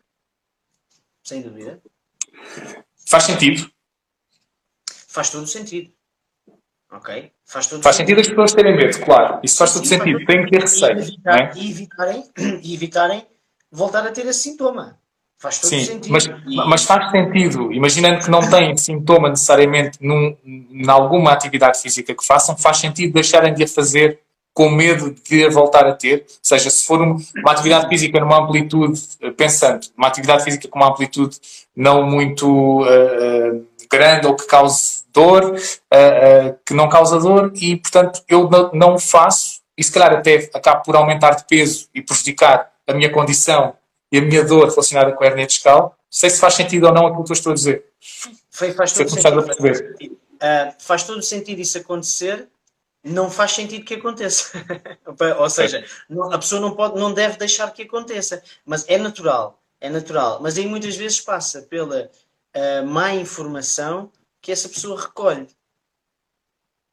[1.24, 1.82] Sem dúvida.
[3.08, 3.72] Faz sentido?
[5.08, 5.92] Faz todo sentido.
[6.92, 7.32] Ok?
[7.46, 8.18] Faz todo faz sentido.
[8.18, 9.40] sentido as pessoas terem medo, claro.
[9.42, 10.26] Isso faz todo Sim, sentido.
[10.26, 11.00] Tem que ter receio.
[11.00, 11.58] É?
[11.58, 12.30] E, evitarem,
[12.62, 13.28] e evitarem
[13.72, 14.98] voltar a ter esse sintoma.
[15.38, 16.12] Faz todo Sim, sentido.
[16.12, 16.56] Mas, e...
[16.68, 22.26] mas faz sentido, imaginando que não têm sintoma necessariamente num, em alguma atividade física que
[22.26, 24.20] façam, faz sentido deixarem de a fazer
[24.54, 28.44] com medo de a voltar a ter, ou seja, se for uma atividade física numa
[28.44, 31.38] amplitude, eh, pensando, uma atividade física com uma amplitude
[31.74, 37.78] não muito uh, grande ou que cause dor, uh, uh, que não causa dor, e
[37.78, 42.02] portanto eu não, o faço, e se calhar até acabo por aumentar de peso e
[42.02, 43.76] prejudicar a minha condição
[44.12, 46.94] e a minha dor relacionada com a hernia discal, não sei se faz sentido ou
[46.94, 47.86] não aquilo que eu estou a dizer.
[48.50, 49.40] Faz, faz todo sentido.
[49.40, 49.96] A perceber.
[50.80, 52.50] faz todo sentido isso acontecer
[53.04, 54.52] não faz sentido que aconteça.
[55.40, 55.86] Ou seja,
[56.32, 58.44] a pessoa não, pode, não deve deixar que aconteça.
[58.66, 60.40] Mas é natural, é natural.
[60.42, 62.10] Mas aí muitas vezes passa pela
[62.56, 64.12] uh, má informação
[64.42, 65.48] que essa pessoa recolhe.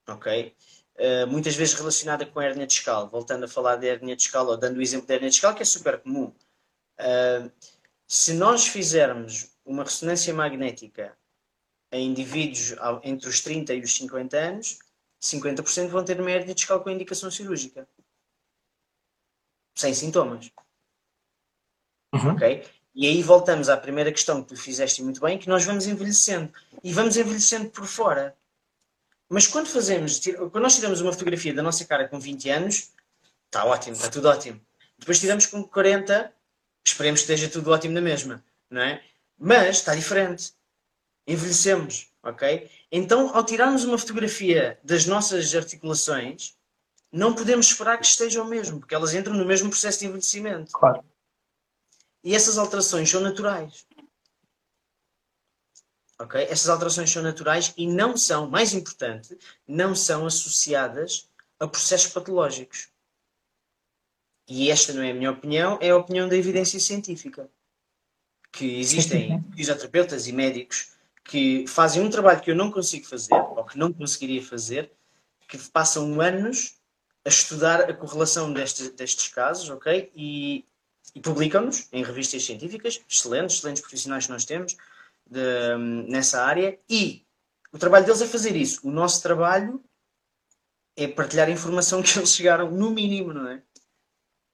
[0.08, 0.54] Ok?
[0.98, 3.08] Uh, muitas vezes relacionada com a hernia discal.
[3.08, 5.66] Voltando a falar de hernia discal, ou dando o exemplo da hernia discal, que é
[5.66, 6.32] super comum.
[6.98, 7.50] Uh,
[8.06, 11.16] se nós fizermos uma ressonância magnética
[11.92, 14.78] em indivíduos entre os 30 e os 50 anos,
[15.22, 17.86] 50% vão ter uma hernia discal com indicação cirúrgica.
[19.74, 20.50] Sem sintomas.
[22.14, 22.32] Uhum.
[22.32, 22.64] Ok?
[22.94, 26.50] E aí voltamos à primeira questão que tu fizeste muito bem, que nós vamos envelhecendo.
[26.82, 28.34] E vamos envelhecendo por fora.
[29.28, 32.92] Mas quando fazemos, quando nós tiramos uma fotografia da nossa cara com 20 anos,
[33.46, 34.60] está ótimo, está tudo ótimo.
[34.98, 36.32] Depois tiramos com 40,
[36.84, 39.02] esperemos que esteja tudo ótimo na mesma, não é?
[39.38, 40.52] Mas está diferente.
[41.26, 42.70] Envelhecemos, ok?
[42.90, 46.56] Então, ao tirarmos uma fotografia das nossas articulações,
[47.10, 50.70] não podemos esperar que estejam o mesmo, porque elas entram no mesmo processo de envelhecimento.
[50.72, 51.04] Claro.
[52.22, 53.85] E essas alterações são naturais.
[56.18, 56.40] Ok?
[56.48, 59.36] Essas alterações são naturais e não são, mais importante,
[59.66, 61.28] não são associadas
[61.60, 62.88] a processos patológicos.
[64.48, 67.50] E esta não é a minha opinião, é a opinião da evidência científica.
[68.52, 70.92] Que existem fisioterapeutas e médicos
[71.24, 74.90] que fazem um trabalho que eu não consigo fazer, ou que não conseguiria fazer,
[75.48, 76.76] que passam anos
[77.24, 80.10] a estudar a correlação destes, destes casos, ok?
[80.14, 80.64] E,
[81.14, 84.76] e publicam-nos em revistas científicas, excelentes, excelentes profissionais que nós temos
[85.26, 85.76] de,
[86.08, 87.26] nessa área, e
[87.72, 88.86] o trabalho deles é fazer isso.
[88.86, 89.82] O nosso trabalho
[90.96, 93.62] é partilhar a informação que eles chegaram, no mínimo, não é?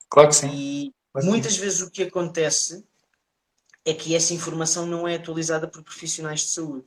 [0.08, 0.50] Claro que sim.
[0.52, 2.84] E muitas vezes o que acontece
[3.84, 6.86] é que essa informação não é atualizada por profissionais de saúde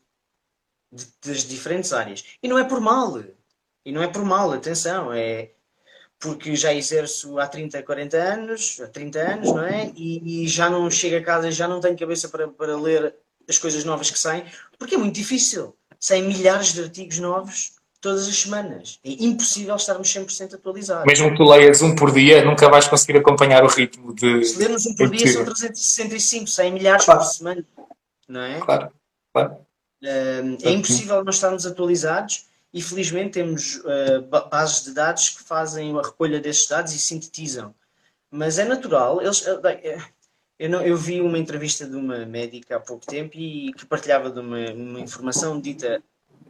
[0.92, 2.24] de, das diferentes áreas.
[2.42, 3.20] E não é por mal.
[3.86, 5.52] E não é por mal, atenção, é
[6.20, 9.92] porque já exerço há 30, 40 anos, há 30 anos, não é?
[9.96, 13.16] E, e já não chego a casa, já não tenho cabeça para, para ler
[13.48, 14.46] as coisas novas que saem,
[14.78, 15.76] porque é muito difícil.
[16.00, 17.76] Saem milhares de artigos novos
[18.06, 19.00] todas as semanas.
[19.04, 21.06] É impossível estarmos 100% atualizados.
[21.06, 24.46] Mesmo que tu leias um por dia, nunca vais conseguir acompanhar o ritmo de.
[24.46, 27.22] Se lermos um por dia, são 365, saem milhares claro.
[27.22, 27.66] por semana.
[28.28, 28.60] Não é?
[28.60, 28.92] Claro,
[29.34, 29.58] claro.
[30.04, 34.22] É impossível nós estarmos atualizados e felizmente temos uh,
[34.52, 37.74] bases de dados que fazem a recolha desses dados e sintetizam.
[38.30, 39.44] Mas é natural, eles.
[40.58, 44.30] Eu, não, eu vi uma entrevista de uma médica há pouco tempo e que partilhava
[44.30, 46.02] de uma, uma informação dita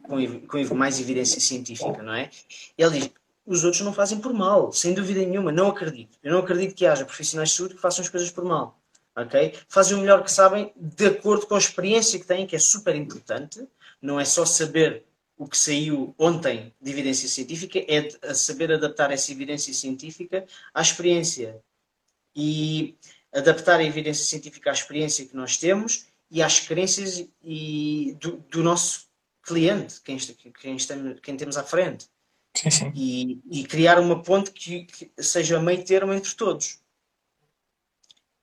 [0.03, 2.29] com, com mais evidência científica, não é?
[2.77, 3.11] Ele diz:
[3.45, 6.17] os outros não fazem por mal, sem dúvida nenhuma, não acredito.
[6.23, 8.79] Eu não acredito que haja profissionais de saúde que façam as coisas por mal.
[9.15, 9.55] Ok?
[9.69, 12.95] Fazem o melhor que sabem, de acordo com a experiência que têm, que é super
[12.95, 13.65] importante.
[14.01, 15.05] Não é só saber
[15.37, 21.61] o que saiu ontem de evidência científica, é saber adaptar essa evidência científica à experiência.
[22.35, 22.95] E
[23.35, 28.63] adaptar a evidência científica à experiência que nós temos e às crenças e do, do
[28.63, 29.07] nosso
[29.43, 30.17] cliente, quem,
[30.59, 32.09] quem, estamos, quem temos à frente.
[32.55, 32.91] Sim, sim.
[32.95, 36.79] E, e criar uma ponte que, que seja meio termo entre todos.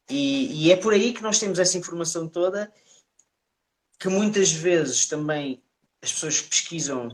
[0.09, 2.71] E, e, é por aí que nós temos essa informação toda,
[3.99, 5.63] que muitas vezes também
[6.03, 7.09] as pessoas pesquisam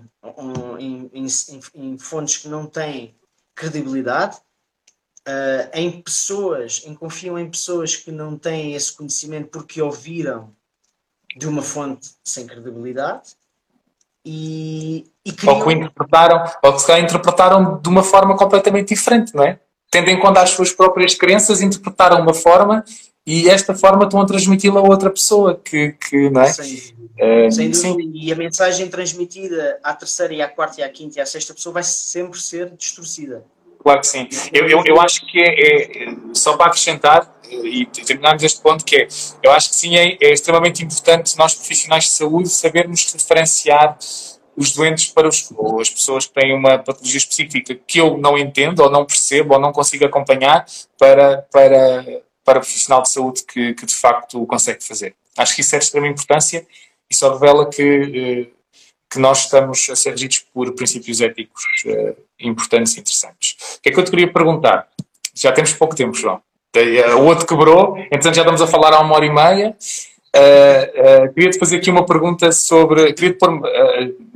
[0.80, 1.26] em, em,
[1.74, 3.14] em fontes que não têm
[3.54, 4.40] credibilidade,
[5.28, 10.50] uh, em pessoas, em confiam em pessoas que não têm esse conhecimento porque ouviram
[11.36, 13.34] de uma fonte sem credibilidade
[14.24, 15.54] e, e criam...
[15.54, 19.60] ou que interpretaram, ou que se interpretaram de uma forma completamente diferente, não é?
[19.90, 22.84] Tendo em conta as suas próprias crenças, interpretaram uma forma
[23.26, 26.50] e esta forma estão a transmiti-la a outra pessoa que, que não é?
[26.50, 27.74] Uh, sem dúvida.
[27.74, 28.12] Sim.
[28.14, 31.54] E a mensagem transmitida à terceira e à quarta e à quinta e à sexta
[31.54, 33.44] pessoa vai sempre ser distorcida.
[33.88, 34.28] Claro que sim.
[34.52, 38.96] Eu, eu, eu acho que é, é, só para acrescentar e terminarmos este ponto que
[38.96, 39.08] é,
[39.42, 43.96] eu acho que sim é, é extremamente importante nós profissionais de saúde sabermos referenciar
[44.54, 48.36] os doentes para os, ou as pessoas que têm uma patologia específica que eu não
[48.36, 50.66] entendo ou não percebo ou não consigo acompanhar
[50.98, 52.04] para, para,
[52.44, 55.14] para o profissional de saúde que, que de facto o consegue fazer.
[55.34, 56.66] Acho que isso é de extrema importância
[57.10, 58.52] e só revela que, eh,
[59.10, 63.56] que nós estamos a ser regidos por princípios éticos eh, importantes e interessantes.
[63.78, 64.88] O que é que eu te queria perguntar?
[65.34, 66.40] Já temos pouco tempo, João.
[66.74, 69.76] Eh, o outro quebrou, então já estamos a falar há uma hora e meia.
[70.36, 73.12] Uh, uh, queria-te fazer aqui uma pergunta sobre.
[73.14, 73.62] Queria pôr, uh,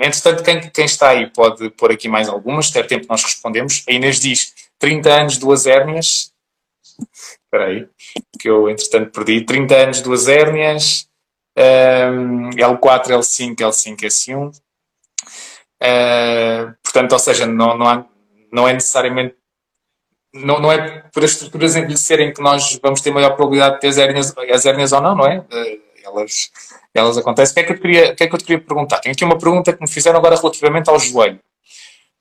[0.01, 3.85] entretanto, quem, quem está aí pode pôr aqui mais algumas, se der tempo nós respondemos.
[3.87, 6.33] A Inês diz 30 anos, duas hérnias.
[7.45, 7.87] Espera aí,
[8.39, 9.45] que eu entretanto perdi.
[9.45, 11.07] 30 anos, duas hérnias.
[11.57, 14.49] Um, L4, L5, L5, S1.
[15.83, 18.05] Uh, portanto, ou seja, não, não, há,
[18.53, 19.35] não é necessariamente
[20.35, 23.89] não, não é por as estruturas envelhecerem que nós vamos ter maior probabilidade de ter
[23.89, 25.45] as hérnias, as hérnias ou não, não é?
[25.51, 26.51] Eh, elas,
[26.95, 27.53] elas acontecem.
[27.53, 29.01] O que, é que, eu te queria, o que é que eu te queria perguntar?
[29.01, 31.39] Tenho aqui uma pergunta que me fizeram agora relativamente ao joelho.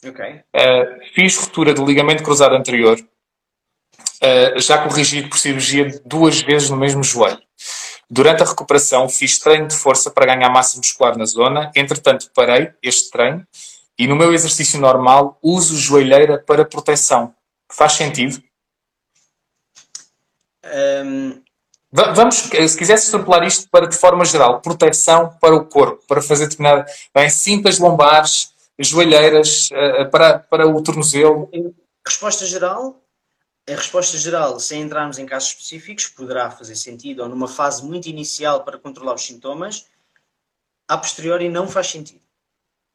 [0.05, 0.41] Okay.
[0.55, 6.76] Uh, fiz ruptura do ligamento cruzado anterior, uh, já corrigido por cirurgia duas vezes no
[6.76, 7.39] mesmo joelho.
[8.09, 11.72] Durante a recuperação, fiz treino de força para ganhar massa muscular na zona.
[11.76, 13.47] Entretanto, parei este treino
[13.98, 17.34] e no meu exercício normal uso joelheira para proteção
[17.72, 18.42] Faz sentido?
[20.66, 21.42] Um...
[21.94, 26.48] Vamos, se quisesse extrapolar isto para, de forma geral, proteção para o corpo, para fazer
[26.48, 26.86] determinada.
[27.14, 31.50] Bem, cintas lombares, joelheiras, uh, para, para o tornozelo.
[32.06, 33.04] Resposta geral:
[33.70, 38.08] a resposta geral, sem entrarmos em casos específicos, poderá fazer sentido, ou numa fase muito
[38.08, 39.86] inicial para controlar os sintomas,
[40.88, 42.22] a posteriori não faz sentido.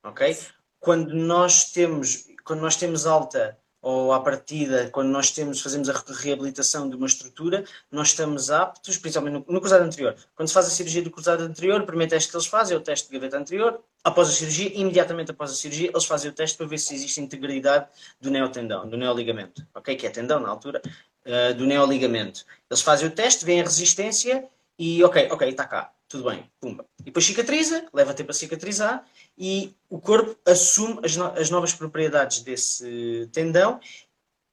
[0.02, 0.38] Ok?
[0.86, 6.00] Quando nós temos, quando nós temos alta ou à partida, quando nós temos, fazemos a
[6.22, 10.14] reabilitação de uma estrutura, nós estamos aptos, principalmente no, no cruzado anterior.
[10.36, 12.78] Quando se faz a cirurgia do cruzado anterior, o primeiro teste que eles fazem é
[12.78, 13.80] o teste de gaveta anterior.
[14.04, 17.20] Após a cirurgia, imediatamente após a cirurgia, eles fazem o teste para ver se existe
[17.20, 17.88] integridade
[18.20, 19.96] do neotendão, do neoligamento, ok?
[19.96, 20.80] Que é tendão na altura,
[21.26, 22.44] uh, do neoligamento.
[22.70, 26.86] Eles fazem o teste, veem a resistência e, ok, ok, está cá, tudo bem, pumba.
[27.00, 29.04] E depois cicatriza, leva tempo a cicatrizar
[29.36, 33.80] e o corpo assume as, no as novas propriedades desse tendão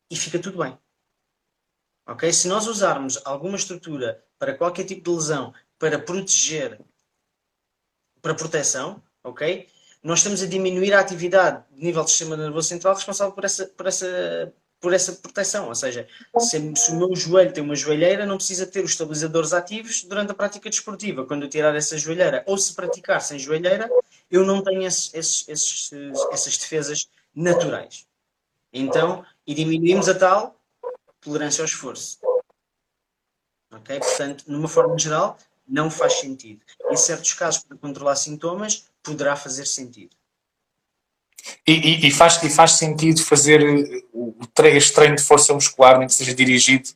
[0.09, 0.77] e fica tudo bem.
[2.07, 2.31] Ok?
[2.33, 6.79] Se nós usarmos alguma estrutura para qualquer tipo de lesão para proteger,
[8.21, 9.69] para proteção, ok?
[10.01, 13.67] Nós estamos a diminuir a atividade de nível do sistema nervoso central responsável por essa,
[13.67, 14.53] por essa
[14.83, 15.69] por essa proteção.
[15.69, 16.05] Ou seja,
[16.39, 20.31] se, se, o meu joelho tem uma joelheira, não precisa ter os estabilizadores ativos durante
[20.31, 21.25] a prática desportiva.
[21.25, 23.89] Quando eu tirar essa joelheira, ou se praticar sem joelheira,
[24.29, 25.91] eu não tenho esses, esses, esses,
[26.33, 28.05] essas defesas naturais.
[28.73, 30.59] Então, e diminuímos a tal
[31.21, 32.19] tolerância ao esforço.
[33.71, 33.97] Ok?
[33.99, 36.61] Portanto, numa forma geral, não faz sentido.
[36.91, 40.13] Em certos casos, para controlar sintomas, poderá fazer sentido.
[41.67, 43.61] E, e, e, faz, e faz sentido fazer
[44.13, 46.89] o, treino, este treino de força muscular, nem que seja dirigido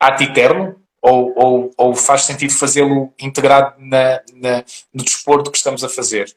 [0.00, 0.80] a eterno?
[1.02, 6.34] Ou, ou, ou faz sentido fazê-lo integrado na, na, no desporto que estamos a fazer?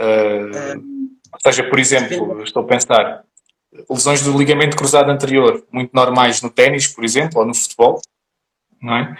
[0.00, 3.24] Uh, ou seja, por exemplo, estou a pensar,
[3.88, 8.00] lesões do ligamento cruzado anterior, muito normais no ténis, por exemplo, ou no futebol,
[8.82, 9.16] não é?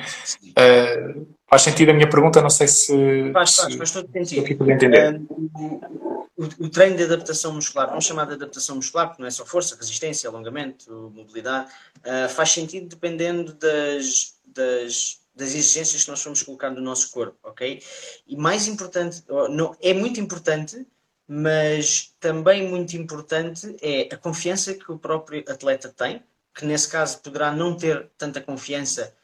[0.48, 3.30] Uh, faz sentido a minha pergunta, não sei se.
[3.32, 4.70] Faz, faz, faz todo sentido.
[4.70, 5.20] entender.
[5.30, 9.30] Uh, o, o, treino de adaptação muscular, vamos chamar de adaptação muscular, porque não é
[9.30, 16.24] só força, resistência, alongamento, mobilidade, uh, faz sentido dependendo das, das, das exigências que nós
[16.24, 17.82] vamos colocar no nosso corpo, ok?
[18.26, 20.86] E mais importante, não, é muito importante,
[21.28, 26.22] mas também muito importante é a confiança que o próprio atleta tem,
[26.54, 29.14] que nesse caso poderá não ter tanta confiança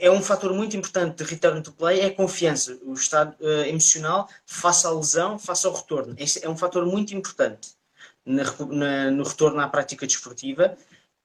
[0.00, 3.64] é um fator muito importante de return to play, é a confiança, o estado uh,
[3.64, 6.14] emocional face à lesão, face ao retorno.
[6.16, 7.74] Esse é um fator muito importante
[8.24, 10.76] na, na, no retorno à prática desportiva,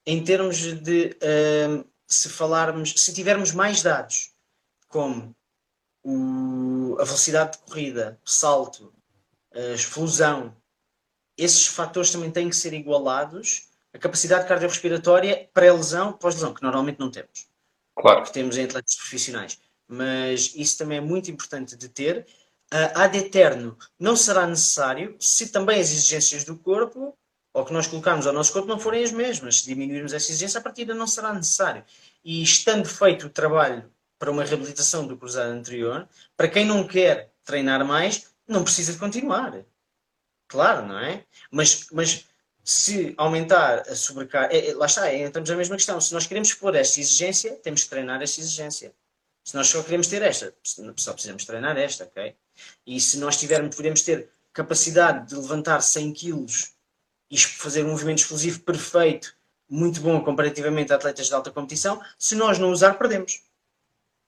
[0.05, 4.31] em termos de uh, se falarmos, se tivermos mais dados,
[4.87, 5.35] como
[6.03, 8.91] o, a velocidade de corrida, salto,
[9.75, 10.55] explosão,
[11.37, 13.67] esses fatores também têm que ser igualados.
[13.93, 17.47] A capacidade cardiorrespiratória pré-lesão, pós-lesão, que normalmente não temos.
[17.95, 18.23] Claro.
[18.23, 19.59] Que temos em atletas profissionais.
[19.87, 22.25] Mas isso também é muito importante de ter.
[22.71, 27.15] A ad eterno não será necessário se também as exigências do corpo
[27.53, 29.59] ou que nós colocarmos ao nosso corpo não forem as mesmas.
[29.59, 31.83] Se diminuirmos essa exigência, a partida não será necessário.
[32.23, 37.31] E estando feito o trabalho para uma reabilitação do cruzado anterior, para quem não quer
[37.45, 39.53] treinar mais, não precisa de continuar.
[40.47, 41.25] Claro, não é?
[41.51, 42.25] Mas, mas
[42.63, 45.99] se aumentar a sobrecarga, é, é, lá está, é, entramos na mesma questão.
[45.99, 48.93] Se nós queremos pôr esta exigência, temos que treinar esta exigência.
[49.43, 50.53] Se nós só queremos ter esta,
[50.95, 52.33] só precisamos treinar esta, ok?
[52.87, 56.71] E se nós tivermos, podemos ter capacidade de levantar 100 quilos
[57.29, 59.35] e fazer um movimento explosivo perfeito,
[59.69, 63.41] muito bom comparativamente a atletas de alta competição, se nós não usar, perdemos.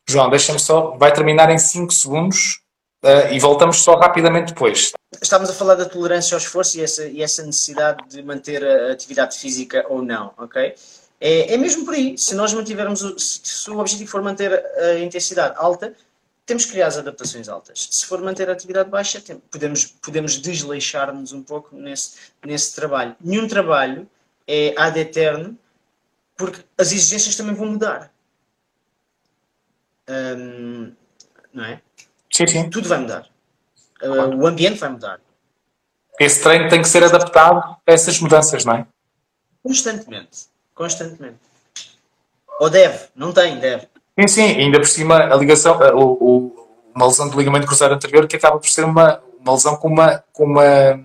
[0.08, 2.65] João, deixa-me só, vai terminar em 5 segundos
[3.06, 4.92] uh, e voltamos só rapidamente depois.
[5.22, 8.92] Estávamos a falar da tolerância ao esforço e essa, e essa necessidade de manter a
[8.92, 10.76] atividade física ou não, ok?
[11.22, 12.18] É, é mesmo por aí.
[12.18, 15.94] Se nós mantivermos, o, se, se o objetivo for manter a intensidade alta,
[16.46, 17.88] temos que criar as adaptações altas.
[17.92, 23.16] Se for manter a atividade baixa, tem, podemos, podemos desleixar-nos um pouco nesse, nesse trabalho.
[23.22, 24.08] Nenhum trabalho
[24.48, 25.58] é ad eterno,
[26.36, 28.12] porque as exigências também vão mudar.
[31.52, 31.82] Não é?
[32.36, 32.70] Sim, sim.
[32.70, 33.26] Tudo vai mudar.
[34.04, 35.22] Uh, o ambiente vai mudar.
[36.20, 38.86] Esse treino tem que ser adaptado a essas mudanças, não é?
[39.64, 40.48] Constantemente.
[40.74, 41.38] Constantemente.
[42.60, 43.88] Ou deve, não tem, deve.
[44.20, 48.28] Sim, sim, ainda por cima a ligação, o, o, uma lesão do ligamento cruzado anterior
[48.28, 51.00] que acaba por ser uma, uma lesão com uma, com uma,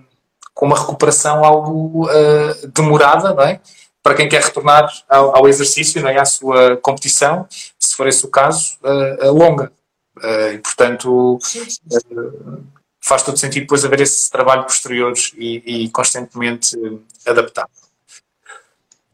[0.53, 3.61] com uma recuperação algo uh, demorada, não é?
[4.03, 6.19] Para quem quer retornar ao, ao, exercício, não é?
[6.19, 7.47] à sua competição,
[7.79, 9.71] se for esse o caso, uh, longa.
[10.17, 11.39] Uh, e, portanto,
[12.99, 16.77] faz todo sentido depois haver esse trabalho posterior e, e constantemente
[17.25, 17.69] adaptado.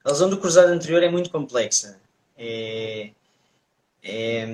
[0.03, 1.99] A lesão do cruzado anterior é muito complexa.
[2.37, 3.09] É,
[4.03, 4.47] é,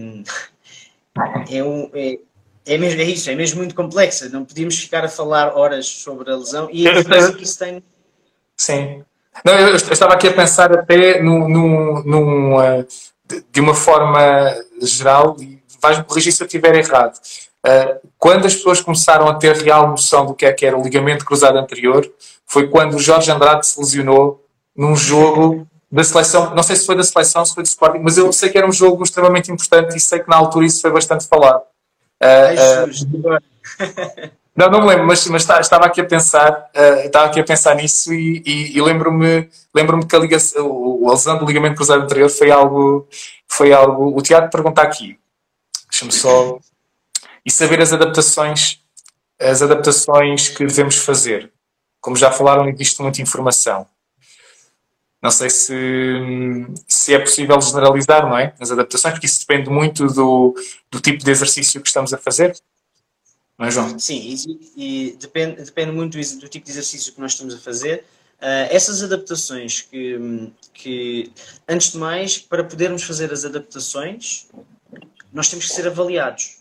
[1.52, 2.20] é, um, é,
[2.66, 4.30] é, mesmo, é isso, é mesmo muito complexa.
[4.30, 7.84] Não podíamos ficar a falar horas sobre a lesão e a diferença que isso tem.
[8.58, 9.04] Sim.
[9.46, 12.88] Não, eu, eu, estava aqui a pensar até num, num, num uh,
[13.26, 17.16] de, de, uma forma geral, e vais-me corrigir se eu estiver errado.
[17.66, 20.82] Uh, quando as pessoas começaram a ter real noção do que é que era o
[20.82, 22.10] ligamento cruzado anterior,
[22.46, 26.96] foi quando o Jorge Andrade se lesionou num jogo da seleção, não sei se foi
[26.96, 29.96] da seleção, se foi do Sporting, mas eu sei que era um jogo extremamente importante
[29.96, 31.62] e sei que na altura isso foi bastante falado.
[32.22, 32.88] Uh,
[33.28, 33.40] uh,
[34.56, 37.76] não, não me lembro, mas, mas estava aqui a pensar, uh, estava aqui a pensar
[37.76, 42.30] nisso e, e, e lembro-me lembro que a, ligação, o, lesão do ligamento cruzado anterior
[42.30, 43.08] foi algo,
[43.48, 44.18] foi algo.
[44.18, 45.18] O Tiago pergunta aqui,
[46.04, 46.60] deixa-me só.
[47.46, 48.80] E saber as adaptações,
[49.40, 51.52] as adaptações que devemos fazer.
[52.00, 53.88] Como já falaram, existe muita informação.
[55.22, 55.74] Não sei se,
[56.86, 58.54] se é possível generalizar, não é?
[58.60, 60.54] As adaptações, porque isso depende muito do,
[60.92, 62.54] do tipo de exercício que estamos a fazer.
[63.58, 63.98] Não é, João?
[63.98, 68.04] Sim, e, e depende, depende muito do, tipo de exercício que nós estamos a fazer.
[68.42, 71.32] Uh, essas adaptações que, que,
[71.70, 74.48] antes de mais, para podermos fazer as adaptações,
[75.34, 76.60] nós temos que ser avaliados.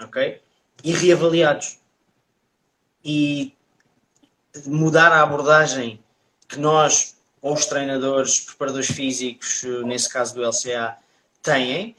[0.00, 0.40] Ok?
[0.84, 1.78] E reavaliados.
[3.04, 3.52] E
[4.64, 6.02] mudar a abordagem
[6.48, 10.96] que nós, ou os treinadores, preparadores físicos, nesse caso do LCA,
[11.42, 11.96] têm,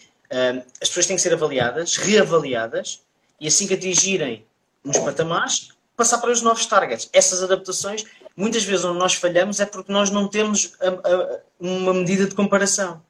[0.82, 3.02] as pessoas têm que ser avaliadas, reavaliadas,
[3.40, 4.46] e assim que atingirem
[4.84, 7.10] uns patamares, passar para os novos targets.
[7.12, 8.06] Essas adaptações,
[8.36, 12.36] muitas vezes onde nós falhamos é porque nós não temos a, a, uma medida de
[12.36, 13.02] comparação.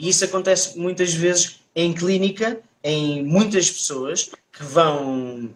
[0.00, 5.54] E isso acontece muitas vezes em clínica, em muitas pessoas que vão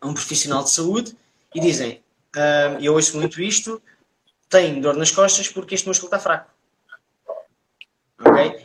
[0.00, 1.14] a um profissional de saúde
[1.54, 2.02] e dizem:
[2.34, 3.80] uh, eu ouço muito isto,
[4.48, 6.50] tenho dor nas costas porque este músculo está fraco.
[8.24, 8.64] Ok?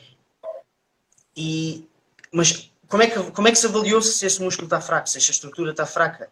[1.36, 1.86] E,
[2.32, 5.18] mas como é, que, como é que se avaliou se esse músculo está fraco, se
[5.18, 6.30] esta estrutura está fraca?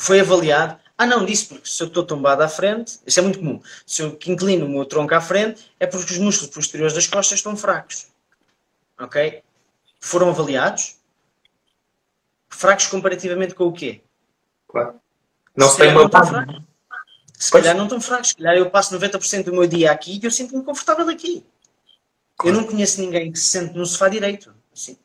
[0.00, 0.80] Foi avaliado.
[0.96, 3.60] Ah, não, disse porque se eu estou tombado à frente, isso é muito comum.
[3.84, 7.38] Se eu inclino o meu tronco à frente, é porque os músculos posteriores das costas
[7.38, 8.08] estão fracos.
[8.98, 9.42] Ok?
[10.00, 10.96] Foram avaliados.
[12.48, 14.00] Fracos comparativamente com o quê?
[14.66, 14.98] Claro.
[15.54, 16.08] Não se tem uma
[17.34, 20.24] Se calhar não estão fracos, se calhar eu passo 90% do meu dia aqui e
[20.24, 21.44] eu sinto-me confortável aqui.
[22.42, 24.54] Eu não conheço ninguém que se sente no sofá direito.
[24.72, 24.96] Assim.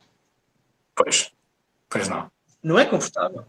[0.96, 1.34] Pois,
[1.90, 2.32] pois não.
[2.64, 3.46] Não é confortável.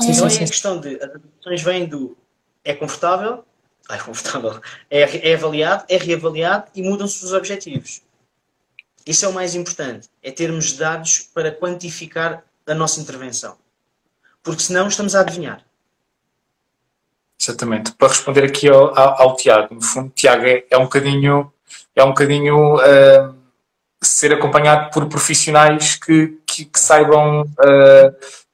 [0.00, 0.96] Sim, não sim, é a questão de.
[0.96, 2.16] As adaptações vêm do.
[2.64, 3.44] É confortável.
[3.88, 4.60] Ah, é confortável.
[4.90, 8.02] É, é avaliado, é reavaliado e mudam-se os objetivos.
[9.06, 10.08] Isso é o mais importante.
[10.22, 13.56] É termos dados para quantificar a nossa intervenção.
[14.42, 15.64] Porque senão estamos a adivinhar.
[17.40, 17.92] Exatamente.
[17.92, 21.52] Para responder aqui ao, ao, ao Tiago, no fundo, Tiago é, é um bocadinho,
[21.96, 23.34] é um bocadinho uh,
[24.02, 27.42] ser acompanhado por profissionais que, que, que saibam.
[27.42, 28.47] Uh,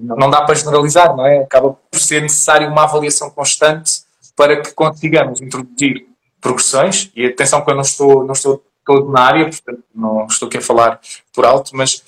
[0.00, 1.42] não dá para generalizar, não é?
[1.42, 4.02] Acaba por ser necessário uma avaliação constante
[4.34, 6.06] para que consigamos introduzir
[6.40, 7.10] progressões.
[7.14, 10.58] E atenção que eu não estou, não estou todo na área, portanto não estou aqui
[10.58, 11.00] a falar
[11.32, 12.02] por alto, mas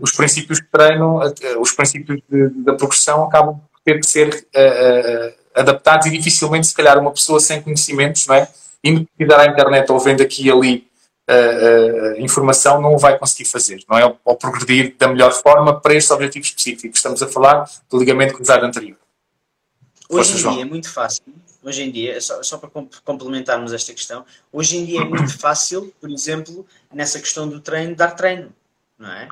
[0.00, 1.20] os princípios de treino,
[1.60, 6.74] os princípios de, da progressão acabam ter que ser uh, uh, adaptados e dificilmente, se
[6.74, 8.48] calhar, uma pessoa sem conhecimentos, não é?
[8.82, 10.86] Indo pesquisar à internet ou vendo aqui e ali
[11.32, 14.16] uh, informação, não o vai conseguir fazer, não é?
[14.24, 16.98] Ou progredir da melhor forma para estes objetivos específicos.
[16.98, 18.98] Estamos a falar do ligamento cruzado anterior.
[20.08, 21.22] Hoje em dia é muito fácil,
[21.62, 22.70] hoje em dia, só, só para
[23.02, 27.96] complementarmos esta questão, hoje em dia é muito fácil, por exemplo, nessa questão do treino,
[27.96, 28.52] dar treino,
[28.98, 29.28] não é?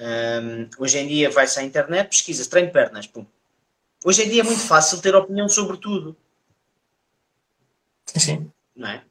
[0.00, 3.26] Um, hoje em dia vai-se à internet, pesquisa treino de pernas, pum,
[4.04, 6.14] Hoje em dia é muito fácil ter opinião sobre tudo.
[8.04, 8.52] Sim, sim.
[8.76, 9.02] Não é?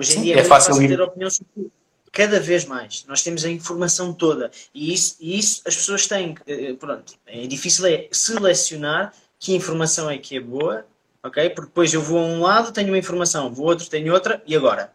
[0.00, 1.72] Hoje em sim, dia é, é fácil, fácil ter opinião sobre tudo.
[2.10, 3.04] Cada vez mais.
[3.06, 4.50] Nós temos a informação toda.
[4.74, 6.34] E isso, e isso as pessoas têm.
[6.78, 10.86] Pronto, é difícil é selecionar que informação é que é boa,
[11.22, 11.50] ok?
[11.50, 14.42] Porque depois eu vou a um lado, tenho uma informação, vou a outro, tenho outra,
[14.46, 14.90] e agora?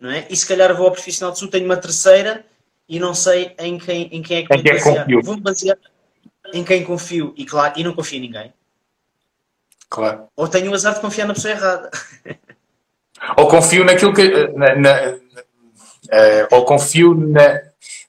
[0.00, 0.26] Não é?
[0.28, 2.44] E se calhar vou ao profissional de saúde, tenho uma terceira
[2.88, 5.06] e não sei em quem, em quem é que vou é basear.
[5.22, 5.78] Vou basear
[6.52, 8.52] em quem confio e, claro, e não confio em ninguém.
[9.88, 10.26] Claro.
[10.34, 11.90] Ou tenho o azar de confiar na pessoa errada.
[13.36, 14.48] Ou confio naquilo que.
[14.54, 17.60] Na, na, uh, ou confio na,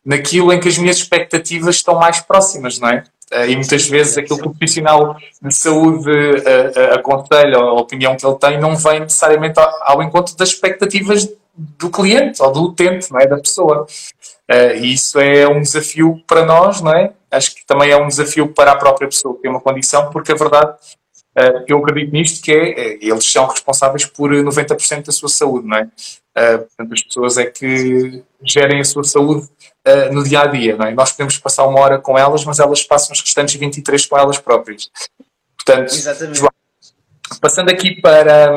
[0.06, 3.04] naquilo em que as minhas expectativas estão mais próximas, não é?
[3.32, 8.26] Uh, e muitas vezes aquilo que o profissional de saúde uh, aconselha, a opinião que
[8.26, 13.12] ele tem, não vem necessariamente ao, ao, encontro das expectativas do cliente ou do utente,
[13.12, 13.28] não é?
[13.28, 13.86] Da pessoa.
[14.76, 17.12] e isso é um desafio para nós, não é?
[17.36, 20.32] acho que também é um desafio para a própria pessoa que tem uma condição, porque
[20.32, 20.74] a verdade,
[21.68, 25.88] eu acredito nisto, que é, eles são responsáveis por 90% da sua saúde, não é?
[26.58, 29.48] Portanto, as pessoas é que gerem a sua saúde
[30.12, 30.94] no dia a dia, não é?
[30.94, 34.38] Nós podemos passar uma hora com elas, mas elas passam os restantes 23 com elas
[34.38, 34.90] próprias.
[35.58, 35.94] Portanto,
[36.34, 36.52] João,
[37.40, 38.52] passando aqui para,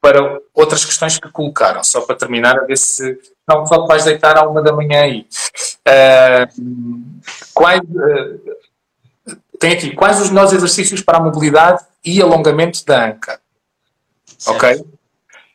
[0.00, 3.18] para outras questões que colocaram, só para terminar, a ver se.
[3.48, 5.26] Não, só vais deitar à uma da manhã aí.
[5.88, 7.20] Uh,
[7.52, 8.40] quais, uh,
[9.58, 13.40] tem aqui, quais os melhores exercícios para a mobilidade e alongamento da anca?
[14.38, 14.56] Certo.
[14.56, 14.84] Ok?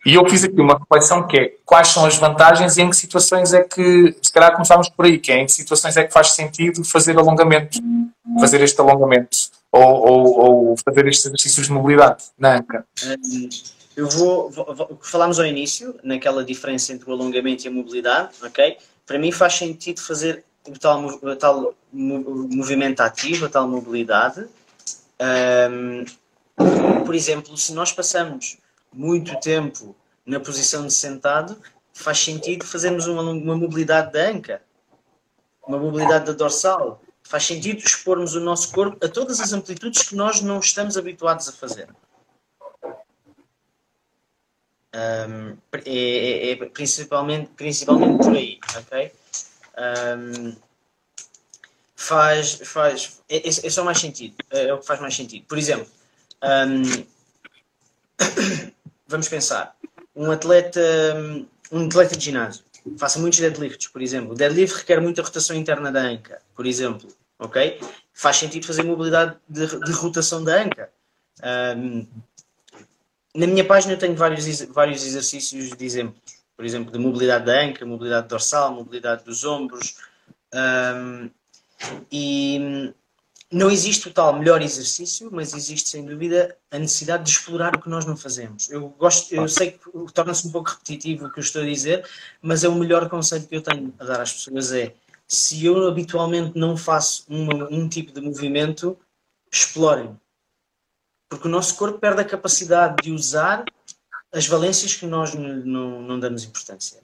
[0.05, 2.95] E eu fiz aqui uma reflexão que é quais são as vantagens e em que
[2.95, 6.13] situações é que, se calhar começámos por aí, que é em que situações é que
[6.13, 7.79] faz sentido fazer alongamento,
[8.39, 9.37] fazer este alongamento
[9.69, 12.85] ou, ou, ou fazer estes exercícios de mobilidade na anca.
[13.97, 18.77] Eu vou, vou, falámos ao início, naquela diferença entre o alongamento e a mobilidade, ok?
[19.05, 20.45] Para mim faz sentido fazer
[20.79, 24.47] tal, tal movimento ativo, a tal mobilidade.
[25.69, 26.05] Um,
[27.05, 28.57] por exemplo, se nós passamos
[28.91, 29.95] muito tempo
[30.25, 31.57] na posição de sentado,
[31.93, 34.61] faz sentido fazermos uma, uma mobilidade da anca,
[35.67, 37.01] uma mobilidade da dorsal.
[37.23, 41.49] Faz sentido expormos o nosso corpo a todas as amplitudes que nós não estamos habituados
[41.49, 41.89] a fazer.
[44.95, 49.11] Um, é, é, é, principalmente, principalmente por aí, ok?
[49.77, 50.55] Um,
[51.95, 55.45] faz, faz, é, é, é, só mais sentido, é, é, o que faz mais sentido.
[55.47, 55.87] Por exemplo,
[56.43, 57.05] um,
[59.07, 59.75] vamos pensar,
[60.15, 60.79] um atleta,
[61.71, 62.63] um atleta de ginásio,
[62.97, 64.31] faça muitos deadlifts, por exemplo.
[64.31, 67.09] O deadlift requer muita rotação interna da anca, por exemplo,
[67.39, 67.79] ok?
[68.13, 70.89] Faz sentido fazer mobilidade de, de rotação da anca.
[71.77, 72.07] Um,
[73.35, 77.61] na minha página eu tenho vários, vários exercícios de exemplos, por exemplo, de mobilidade da
[77.61, 79.97] anca, mobilidade dorsal, mobilidade dos ombros.
[80.53, 81.29] Um,
[82.11, 82.93] e
[83.51, 87.79] não existe o tal melhor exercício, mas existe sem dúvida a necessidade de explorar o
[87.79, 88.69] que nós não fazemos.
[88.71, 89.79] Eu gosto, eu sei que
[90.13, 92.05] torna-se um pouco repetitivo o que eu estou a dizer,
[92.41, 94.93] mas é o melhor conselho que eu tenho a dar às pessoas é
[95.27, 98.97] se eu habitualmente não faço uma, um tipo de movimento,
[99.51, 100.17] explorem
[101.29, 103.65] porque o nosso corpo perde a capacidade de usar
[104.33, 106.99] as valências que nós não, não damos importância.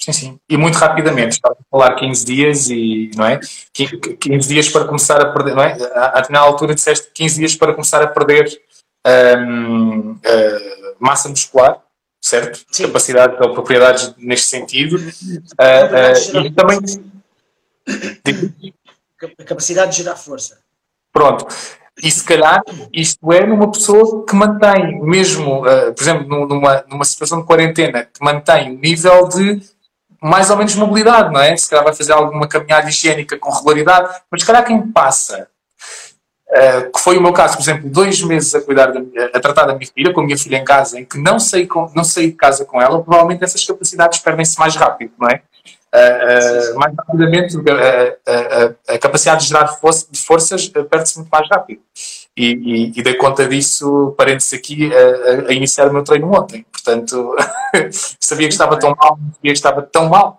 [0.00, 0.40] Sim, sim.
[0.48, 3.40] E muito rapidamente, estava a falar 15 dias e, não é?
[3.72, 5.76] 15 dias para começar a perder, não é?
[6.30, 8.48] Na altura disseste 15 dias para começar a perder
[9.06, 10.18] um, uh,
[11.00, 11.82] massa muscular,
[12.22, 12.64] certo?
[12.70, 12.86] Sim.
[12.86, 14.96] Capacidades ou propriedades neste sentido.
[14.96, 16.78] Uh, uh, e também.
[19.38, 20.60] A capacidade de gerar força.
[21.12, 21.46] Pronto.
[22.02, 22.62] E se calhar
[22.92, 28.04] isto é numa pessoa que mantém, mesmo, uh, por exemplo, numa, numa situação de quarentena,
[28.04, 29.60] que mantém o nível de
[30.20, 31.56] mais ou menos mobilidade, não é?
[31.56, 35.48] Se calhar vai fazer alguma caminhada higiênica com regularidade, mas se calhar quem passa,
[36.48, 39.00] uh, que foi o meu caso, por exemplo, dois meses a cuidar, da,
[39.32, 41.66] a tratar da minha filha, com a minha filha em casa, em que não saí,
[41.66, 45.42] com, não saí de casa com ela, provavelmente essas capacidades perdem-se mais rápido, não é?
[45.94, 47.56] Uh, uh, mais rapidamente,
[48.88, 51.80] a capacidade de gerar forças perde-se muito mais rápido.
[52.38, 56.64] E, e, e dei conta disso, parentes aqui, a, a, iniciar o meu treino ontem.
[56.70, 57.34] Portanto,
[58.20, 60.38] sabia que estava tão mal, sabia que estava tão mal.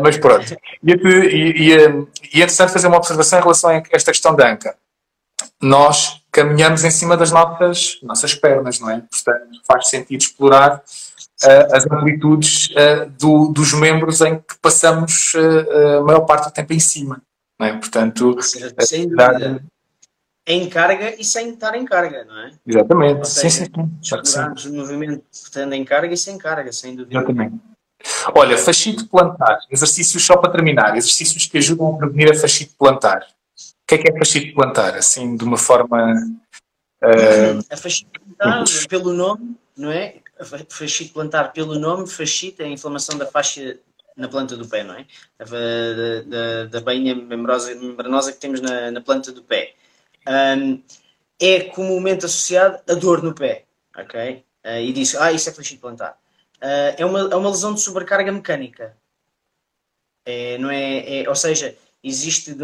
[0.00, 0.56] mas pronto.
[0.84, 1.88] E, e, e, é
[2.36, 4.76] interessante fazer uma observação em relação a esta questão da anca.
[5.60, 9.02] Nós caminhamos em cima das nossas, nossas pernas, não é?
[9.10, 15.98] Portanto, faz sentido explorar uh, as amplitudes uh, do, dos membros em que passamos uh,
[15.98, 17.20] a maior parte do tempo em cima.
[17.58, 17.72] Não é?
[17.72, 18.36] Portanto,
[18.80, 19.62] sem dúvida.
[20.50, 22.50] Em carga e sem estar em carga, não é?
[22.66, 23.28] Exatamente.
[23.28, 23.72] Seja, sim, sim,
[24.02, 24.16] sim.
[24.16, 27.16] Explorarmos o movimento estando em carga e sem carga, sem dúvida.
[27.16, 27.60] Exatamente.
[28.34, 33.20] Olha, fascite plantar, exercícios só para terminar, exercícios que ajudam a prevenir a fascite plantar.
[33.22, 34.96] O que é que é fascite plantar?
[34.96, 36.14] Assim, de uma forma.
[37.02, 37.62] Uh...
[37.70, 40.16] A fascite plantar, pelo nome, não é?
[40.68, 43.78] fascite plantar pelo nome, fascite é a inflamação da faixa
[44.16, 45.06] na planta do pé, não é?
[45.38, 49.74] Da, da, da bainha membrosa, membranosa que temos na, na planta do pé.
[50.26, 50.82] Um,
[51.40, 53.64] é comumente associado a dor no pé,
[53.96, 54.44] ok?
[54.64, 56.18] Uh, e diz, ah, isso é fascite plantar.
[56.56, 58.96] Uh, é, uma, é uma lesão de sobrecarga mecânica.
[60.26, 61.74] É, não é, é, ou seja,
[62.04, 62.54] existe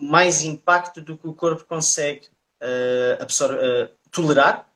[0.00, 2.28] mais impacto do que o corpo consegue
[2.62, 4.70] uh, tolerar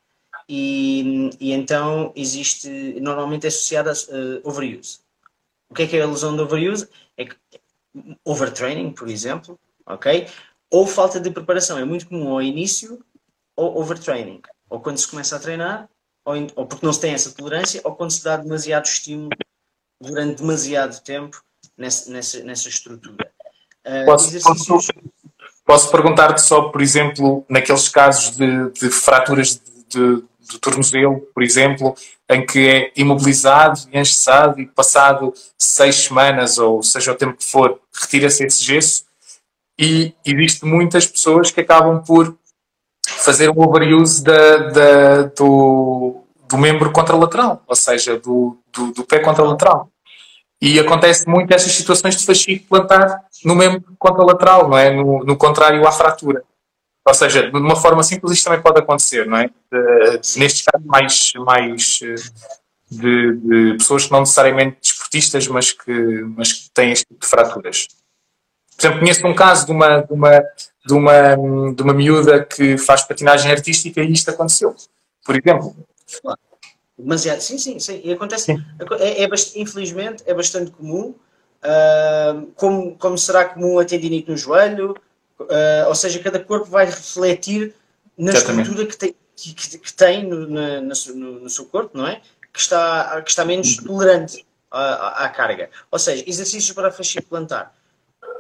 [0.49, 2.69] e, e então existe,
[3.01, 4.99] normalmente é associada a overuse.
[5.69, 6.89] O que é que é a lesão de overuse?
[7.17, 7.37] É que,
[8.25, 10.27] overtraining, por exemplo, ok?
[10.71, 11.79] Ou falta de preparação.
[11.79, 13.05] É muito comum ao início
[13.57, 14.41] ou overtraining.
[14.69, 15.89] Ou quando se começa a treinar,
[16.25, 19.31] ou, ou porque não se tem essa tolerância, ou quando se dá demasiado estímulo
[20.01, 21.43] durante demasiado tempo
[21.77, 23.31] nessa, nessa, nessa estrutura.
[23.87, 24.67] Uh, posso, exercícios...
[24.67, 24.93] posso,
[25.65, 31.43] posso perguntar-te só, por exemplo, naqueles casos de, de fraturas de, de do tornozelo, por
[31.43, 31.95] exemplo,
[32.29, 37.45] em que é imobilizado e engessado e passado seis semanas ou seja o tempo que
[37.45, 39.05] for, retira-se esse gesso
[39.81, 42.37] e existe muitas pessoas que acabam por
[43.03, 49.21] fazer um overuse da, da, do, do membro contralateral, ou seja, do, do, do pé
[49.21, 49.89] contralateral.
[50.61, 54.91] E acontece muito essas situações de fascite plantar no membro contralateral, não é?
[54.95, 56.45] No, no contrário à fratura.
[57.07, 59.49] Ou seja, de uma forma simples isto também pode acontecer, não é?
[60.37, 65.93] Nestes casos mais, mais uh, de, de, pessoas que não necessariamente desportistas, mas que,
[66.37, 67.89] mas que têm este tipo de fraturas.
[68.81, 70.45] Por exemplo, conheço um caso de uma, de uma,
[70.87, 71.37] de uma,
[71.75, 74.75] de uma miúda que faz patinagem artística e isto aconteceu,
[75.25, 75.77] por exemplo.
[76.99, 78.01] Demasiado, sim, sim, sim.
[78.03, 78.65] E acontece, sim.
[78.99, 81.15] É, é infelizmente, é bastante comum,
[81.63, 84.95] uh, como, como será comum a tendinite no joelho,
[85.41, 87.75] Uh, ou seja, cada corpo vai refletir
[88.17, 88.69] na Exatamente.
[88.69, 92.21] estrutura que tem, que, que, tem no, na, no, no, seu corpo, não é?
[92.53, 95.71] Que está, que está menos tolerante à, à, carga.
[95.91, 97.75] Ou seja, exercícios para fascite plantar.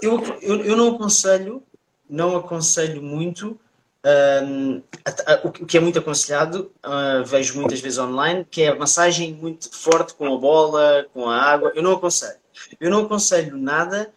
[0.02, 1.62] Eu, eu, eu não aconselho,
[2.08, 3.58] não aconselho muito,
[4.04, 8.68] um, a, a, o que é muito aconselhado, uh, vejo muitas vezes online, que é
[8.68, 11.72] a massagem muito forte com a bola, com a água.
[11.74, 12.38] Eu não aconselho.
[12.80, 14.12] Eu não aconselho nada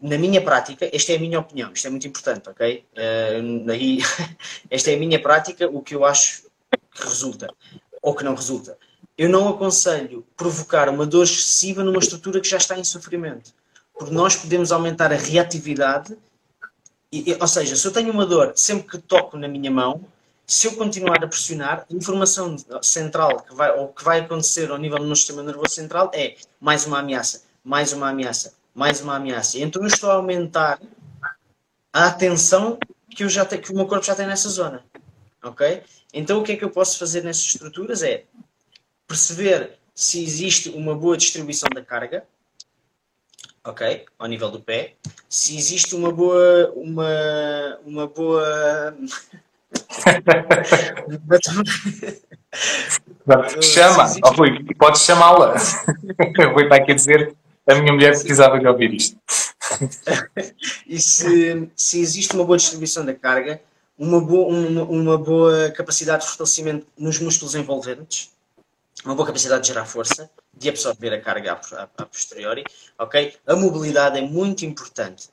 [0.00, 2.84] na minha prática, esta é a minha opinião, isto é muito importante, ok?
[2.92, 3.98] Uh, daí,
[4.70, 6.44] esta é a minha prática, o que eu acho
[6.94, 7.48] que resulta
[8.00, 8.78] ou que não resulta.
[9.16, 13.52] Eu não aconselho provocar uma dor excessiva numa estrutura que já está em sofrimento,
[13.98, 16.16] porque nós podemos aumentar a reatividade,
[17.10, 20.04] e, ou seja, se eu tenho uma dor sempre que toco na minha mão,
[20.46, 24.78] se eu continuar a pressionar, a informação central que vai, ou que vai acontecer ao
[24.78, 29.16] nível do meu sistema nervoso central é mais uma ameaça, mais uma ameaça, mais uma
[29.16, 29.58] ameaça.
[29.58, 30.80] Então eu estou a aumentar
[31.92, 32.78] a atenção
[33.10, 34.82] que, eu já tenho, que o meu corpo já tem nessa zona.
[35.42, 35.82] Ok?
[36.14, 38.24] Então o que é que eu posso fazer nessas estruturas é
[39.06, 42.24] perceber se existe uma boa distribuição da carga,
[43.70, 44.06] ok?
[44.18, 44.94] Ao nível do pé.
[45.28, 46.72] Se existe uma boa.
[46.74, 48.96] Uma, uma boa.
[53.60, 55.54] Chama, oh, Rui, podes chamá-la.
[56.54, 57.36] Rui está aqui a dizer
[57.68, 59.18] a minha mulher precisava de ouvir isto.
[60.86, 63.60] e se, se existe uma boa distribuição da carga,
[63.98, 68.30] uma boa, uma, uma boa capacidade de fortalecimento nos músculos envolventes,
[69.04, 72.64] uma boa capacidade de gerar força, de absorver a carga a, a, posteriori,
[72.98, 73.36] ok?
[73.46, 75.28] A mobilidade é muito importante.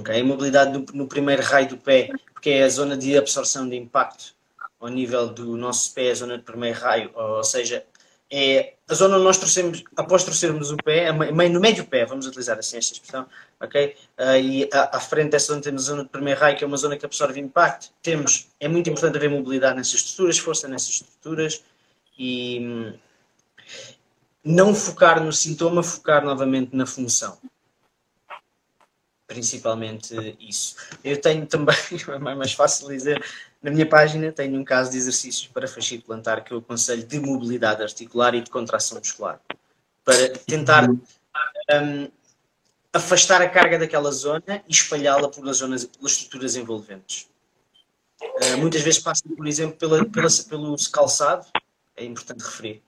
[0.00, 0.20] Okay?
[0.20, 3.76] A mobilidade no, no, primeiro raio do pé, porque é a zona de absorção de
[3.76, 4.34] impacto
[4.80, 7.84] ao nível do nosso pé, a zona de primeiro raio, ou seja,
[8.28, 12.58] é a zona onde nós torcemos, após torcermos o pé, no médio pé, vamos utilizar
[12.58, 13.26] assim esta expressão,
[13.60, 13.94] ok?
[14.18, 16.66] Uh, e à, à, frente dessa zona temos a zona de primeiro raio, que é
[16.66, 17.90] uma zona que absorve impacto.
[18.02, 21.62] Temos, é muito importante haver mobilidade nessas estruturas, força nessas estruturas
[22.18, 22.94] e hum,
[24.44, 27.38] não focar no sintoma, focar novamente na função.
[29.26, 30.76] Principalmente isso.
[31.02, 31.74] Eu tenho também,
[32.08, 33.24] é mais fácil dizer,
[33.62, 37.20] na minha página tenho um caso de exercícios para fascite plantar que eu aconselho de
[37.20, 39.40] mobilidade articular e de contração muscular.
[40.04, 42.08] Para tentar um,
[42.92, 47.30] afastar a carga daquela zona e espalhá-la pelas, zonas, pelas estruturas envolventes.
[48.20, 51.46] Uh, muitas vezes passa, por exemplo, pela, pela, pelo calçado,
[51.96, 52.82] é importante referir.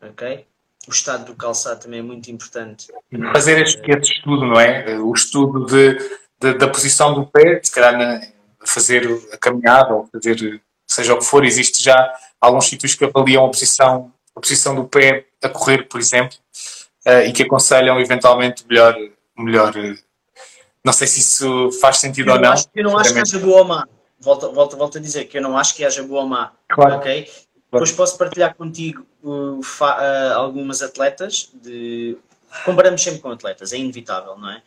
[0.00, 0.46] Ok?
[0.86, 2.88] O estado do calçado também é muito importante.
[3.32, 4.98] Fazer este, este estudo, não é?
[4.98, 5.98] O estudo de,
[6.40, 8.20] de da posição do pé, se calhar na,
[8.66, 13.46] fazer a caminhada ou fazer seja o que for, existe já alguns sítios que avaliam
[13.46, 16.36] a posição, a posição do pé a correr, por exemplo,
[17.06, 18.96] uh, e que aconselham eventualmente melhor,
[19.36, 19.72] melhor.
[20.84, 22.52] não sei se isso faz sentido eu ou não.
[22.52, 23.88] Acho, eu não acho que haja boa ou má.
[24.20, 26.52] Volto, volto, volto a dizer que eu não acho que haja boa ou má.
[26.68, 26.96] Claro.
[26.96, 27.30] Okay?
[27.72, 32.16] Depois posso partilhar contigo uh, uh, algumas atletas de.
[32.64, 34.62] Comparamos sempre com atletas, é inevitável, não é?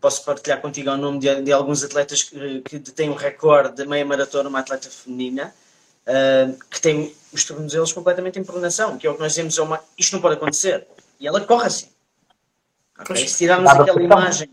[0.00, 3.86] posso partilhar contigo o nome de, de alguns atletas que, que têm um recorde de
[3.86, 5.54] meia maratona, uma atleta feminina,
[6.06, 9.62] uh, que tem os tornozelos completamente em pronação, que é o que nós dizemos, é
[9.62, 10.86] uma, isto não pode acontecer.
[11.18, 11.88] E ela corre assim.
[13.00, 13.26] Okay?
[13.28, 14.50] Se tirarmos aquela imagem,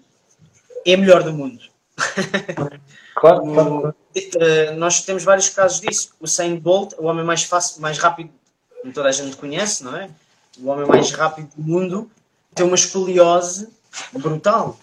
[0.85, 1.61] é a melhor do mundo.
[3.15, 3.95] Claro, claro.
[4.15, 6.13] Uh, nós temos vários casos disso.
[6.19, 8.31] O Saint Bolt, o homem mais fácil, mais rápido,
[8.83, 10.09] como toda a gente conhece, não é?
[10.59, 12.11] O homem mais rápido do mundo
[12.53, 13.69] tem uma escoliose
[14.11, 14.77] brutal,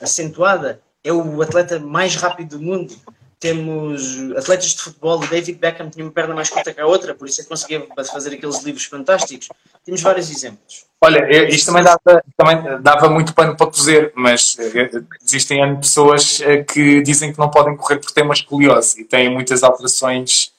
[0.00, 0.80] acentuada.
[1.04, 2.96] É o atleta mais rápido do mundo.
[3.38, 7.14] Temos atletas de futebol, o David Beckham tinha uma perna mais curta que a outra,
[7.14, 9.48] por isso é que conseguia fazer aqueles livros fantásticos.
[9.84, 10.86] Temos vários exemplos.
[10.98, 14.90] Olha, isto também dava, também dava muito pano para cozer, mas eh,
[15.22, 16.40] existem pessoas
[16.72, 20.55] que dizem que não podem correr porque têm uma escoliose e têm muitas alterações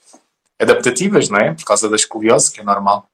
[0.60, 1.54] adaptativas, não é?
[1.54, 3.08] Por causa da escoliose, que é normal.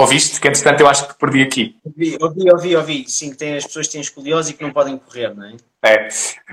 [0.00, 0.40] Ouviste?
[0.40, 1.76] Que entretanto eu acho que perdi aqui.
[1.84, 3.04] Ouvi, ouvi, ouvi, ouvi.
[3.08, 5.56] Sim, que tem as pessoas que têm escoliose e que não podem correr, não é?
[5.84, 6.08] É,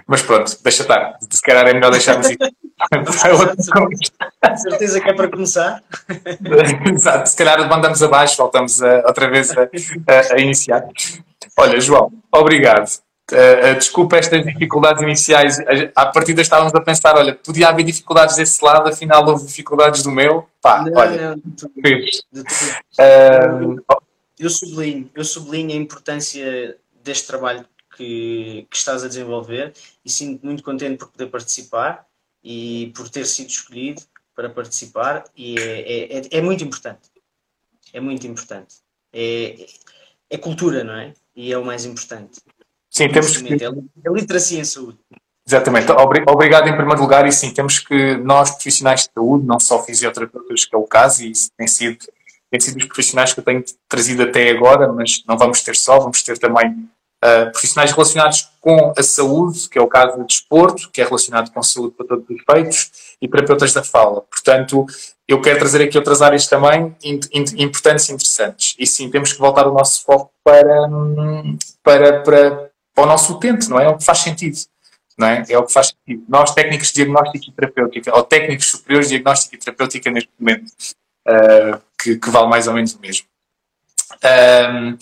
[0.08, 1.20] mas pronto, deixa estar.
[1.30, 2.40] Se calhar é melhor deixarmos isso.
[4.58, 5.84] certeza que é para começar.
[6.92, 10.84] Exato, se calhar mandamos abaixo, voltamos a, outra vez a, a, a iniciar.
[11.58, 12.90] Olha, João, obrigado.
[13.32, 15.58] Uh, desculpa estas dificuldades iniciais.
[15.96, 20.12] À partida estávamos a pensar, olha, podia haver dificuldades desse lado, afinal houve dificuldades do
[20.12, 20.48] meu.
[20.62, 21.36] Pá, não, olha.
[21.36, 21.42] Não.
[23.00, 23.84] Uh,
[24.38, 27.66] eu, sublinho, eu sublinho a importância deste trabalho
[27.96, 29.74] que, que estás a desenvolver
[30.04, 32.06] e sinto muito contente por poder participar
[32.44, 34.04] e por ter sido escolhido
[34.36, 37.10] para participar e é, é, é, é muito importante.
[37.92, 38.76] É muito importante.
[39.12, 39.66] É,
[40.30, 41.14] é cultura, não é?
[41.36, 42.42] E é o mais importante.
[42.96, 43.54] Sim, temos que.
[43.54, 44.98] É literacia em saúde.
[45.46, 45.92] Exatamente.
[46.28, 50.66] Obrigado em primeiro lugar, e sim, temos que nós, profissionais de saúde, não só fisioterapeutas,
[50.66, 51.98] que é o caso, e isso tem sido,
[52.50, 56.00] tem sido os profissionais que eu tenho trazido até agora, mas não vamos ter só,
[56.00, 60.90] vamos ter também uh, profissionais relacionados com a saúde, que é o caso do desporto,
[60.90, 62.92] que é relacionado com a saúde para todos os efeitos,
[63.22, 64.22] e terapeutas da fala.
[64.22, 64.86] Portanto,
[65.28, 68.76] eu quero trazer aqui outras áreas também importantes e interessantes.
[68.80, 72.65] E sim, temos que voltar o nosso foco para, hum, para, para
[72.96, 73.84] para o nosso utente, não é?
[73.84, 74.58] É o que faz sentido.
[75.18, 75.46] Não é?
[75.50, 76.26] é o que faz sentido.
[76.28, 80.72] Nós, técnicos de diagnóstico e terapêutica, ou técnicos superiores de diagnóstico e terapêutica neste momento,
[81.28, 83.26] uh, que, que, vale mais ou menos o mesmo.
[84.24, 84.98] Um,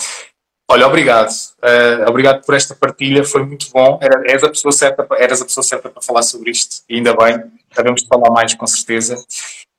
[0.70, 1.32] olha, obrigado.
[1.32, 4.00] Uh, obrigado por esta partilha, foi muito bom.
[4.02, 7.16] Era, eras, a pessoa certa, eras a pessoa certa para falar sobre isto, e ainda
[7.16, 7.44] bem,
[7.74, 9.16] sabemos falar mais com certeza.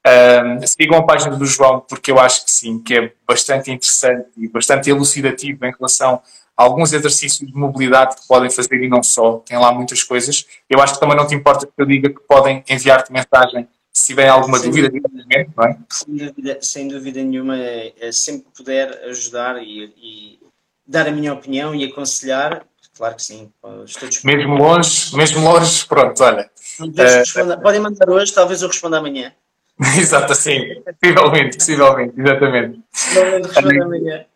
[0.06, 4.28] Um, sigam a página do João, porque eu acho que sim, que é bastante interessante
[4.36, 6.20] e bastante elucidativo em relação
[6.56, 10.46] alguns exercícios de mobilidade que podem fazer e não só, tem lá muitas coisas.
[10.68, 14.06] Eu acho que também não te importa que eu diga que podem enviar-te mensagem se
[14.06, 15.08] tiverem alguma sem dúvida, dúvida
[15.56, 15.78] não é?
[15.88, 20.38] Sem dúvida, sem dúvida nenhuma, é, é sempre que puder ajudar e, e,
[20.84, 22.66] dar a minha opinião e aconselhar,
[22.96, 23.52] claro que sim,
[23.84, 24.48] estou disponível.
[24.48, 26.50] Mesmo longe, mesmo longe, pronto, olha.
[26.80, 29.32] Uh, podem mandar hoje, talvez eu responda amanhã.
[29.96, 32.80] Exato, assim, possivelmente, possivelmente, exatamente.
[32.92, 34.26] Possivelmente respondo amanhã.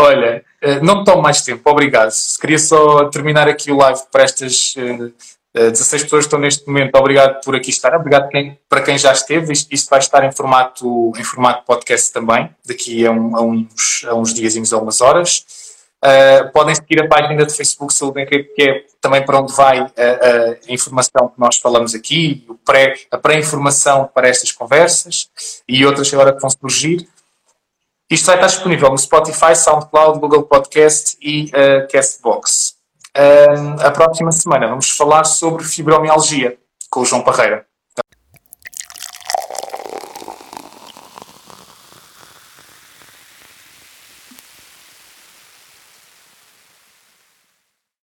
[0.00, 2.12] Olha, eh, não me tomo mais tempo, obrigado.
[2.40, 5.12] Queria só terminar aqui o live para estas uh,
[5.56, 6.94] Uh, 16 pessoas estão neste momento.
[6.94, 7.94] Obrigado por aqui estar.
[7.96, 8.28] Obrigado
[8.68, 9.52] para quem já esteve.
[9.52, 14.04] Isto, isto, vai estar em formato, em formato podcast também, daqui a, um, a uns,
[14.06, 15.44] a uns diazinhos ou umas horas.
[16.04, 19.88] Uh, podem seguir a página do Facebook Saúde que é também para onde vai a,
[19.88, 25.28] a informação que nós falamos aqui, o pré, a pré-informação para estas conversas
[25.66, 27.08] e outras agora que vão surgir.
[28.10, 32.76] Isto vai estar disponível no Spotify, SoundCloud, Google Podcast e uh, Castbox.
[33.14, 36.58] Uh, a próxima semana vamos falar sobre fibromialgia
[36.88, 37.67] com o João Parreira.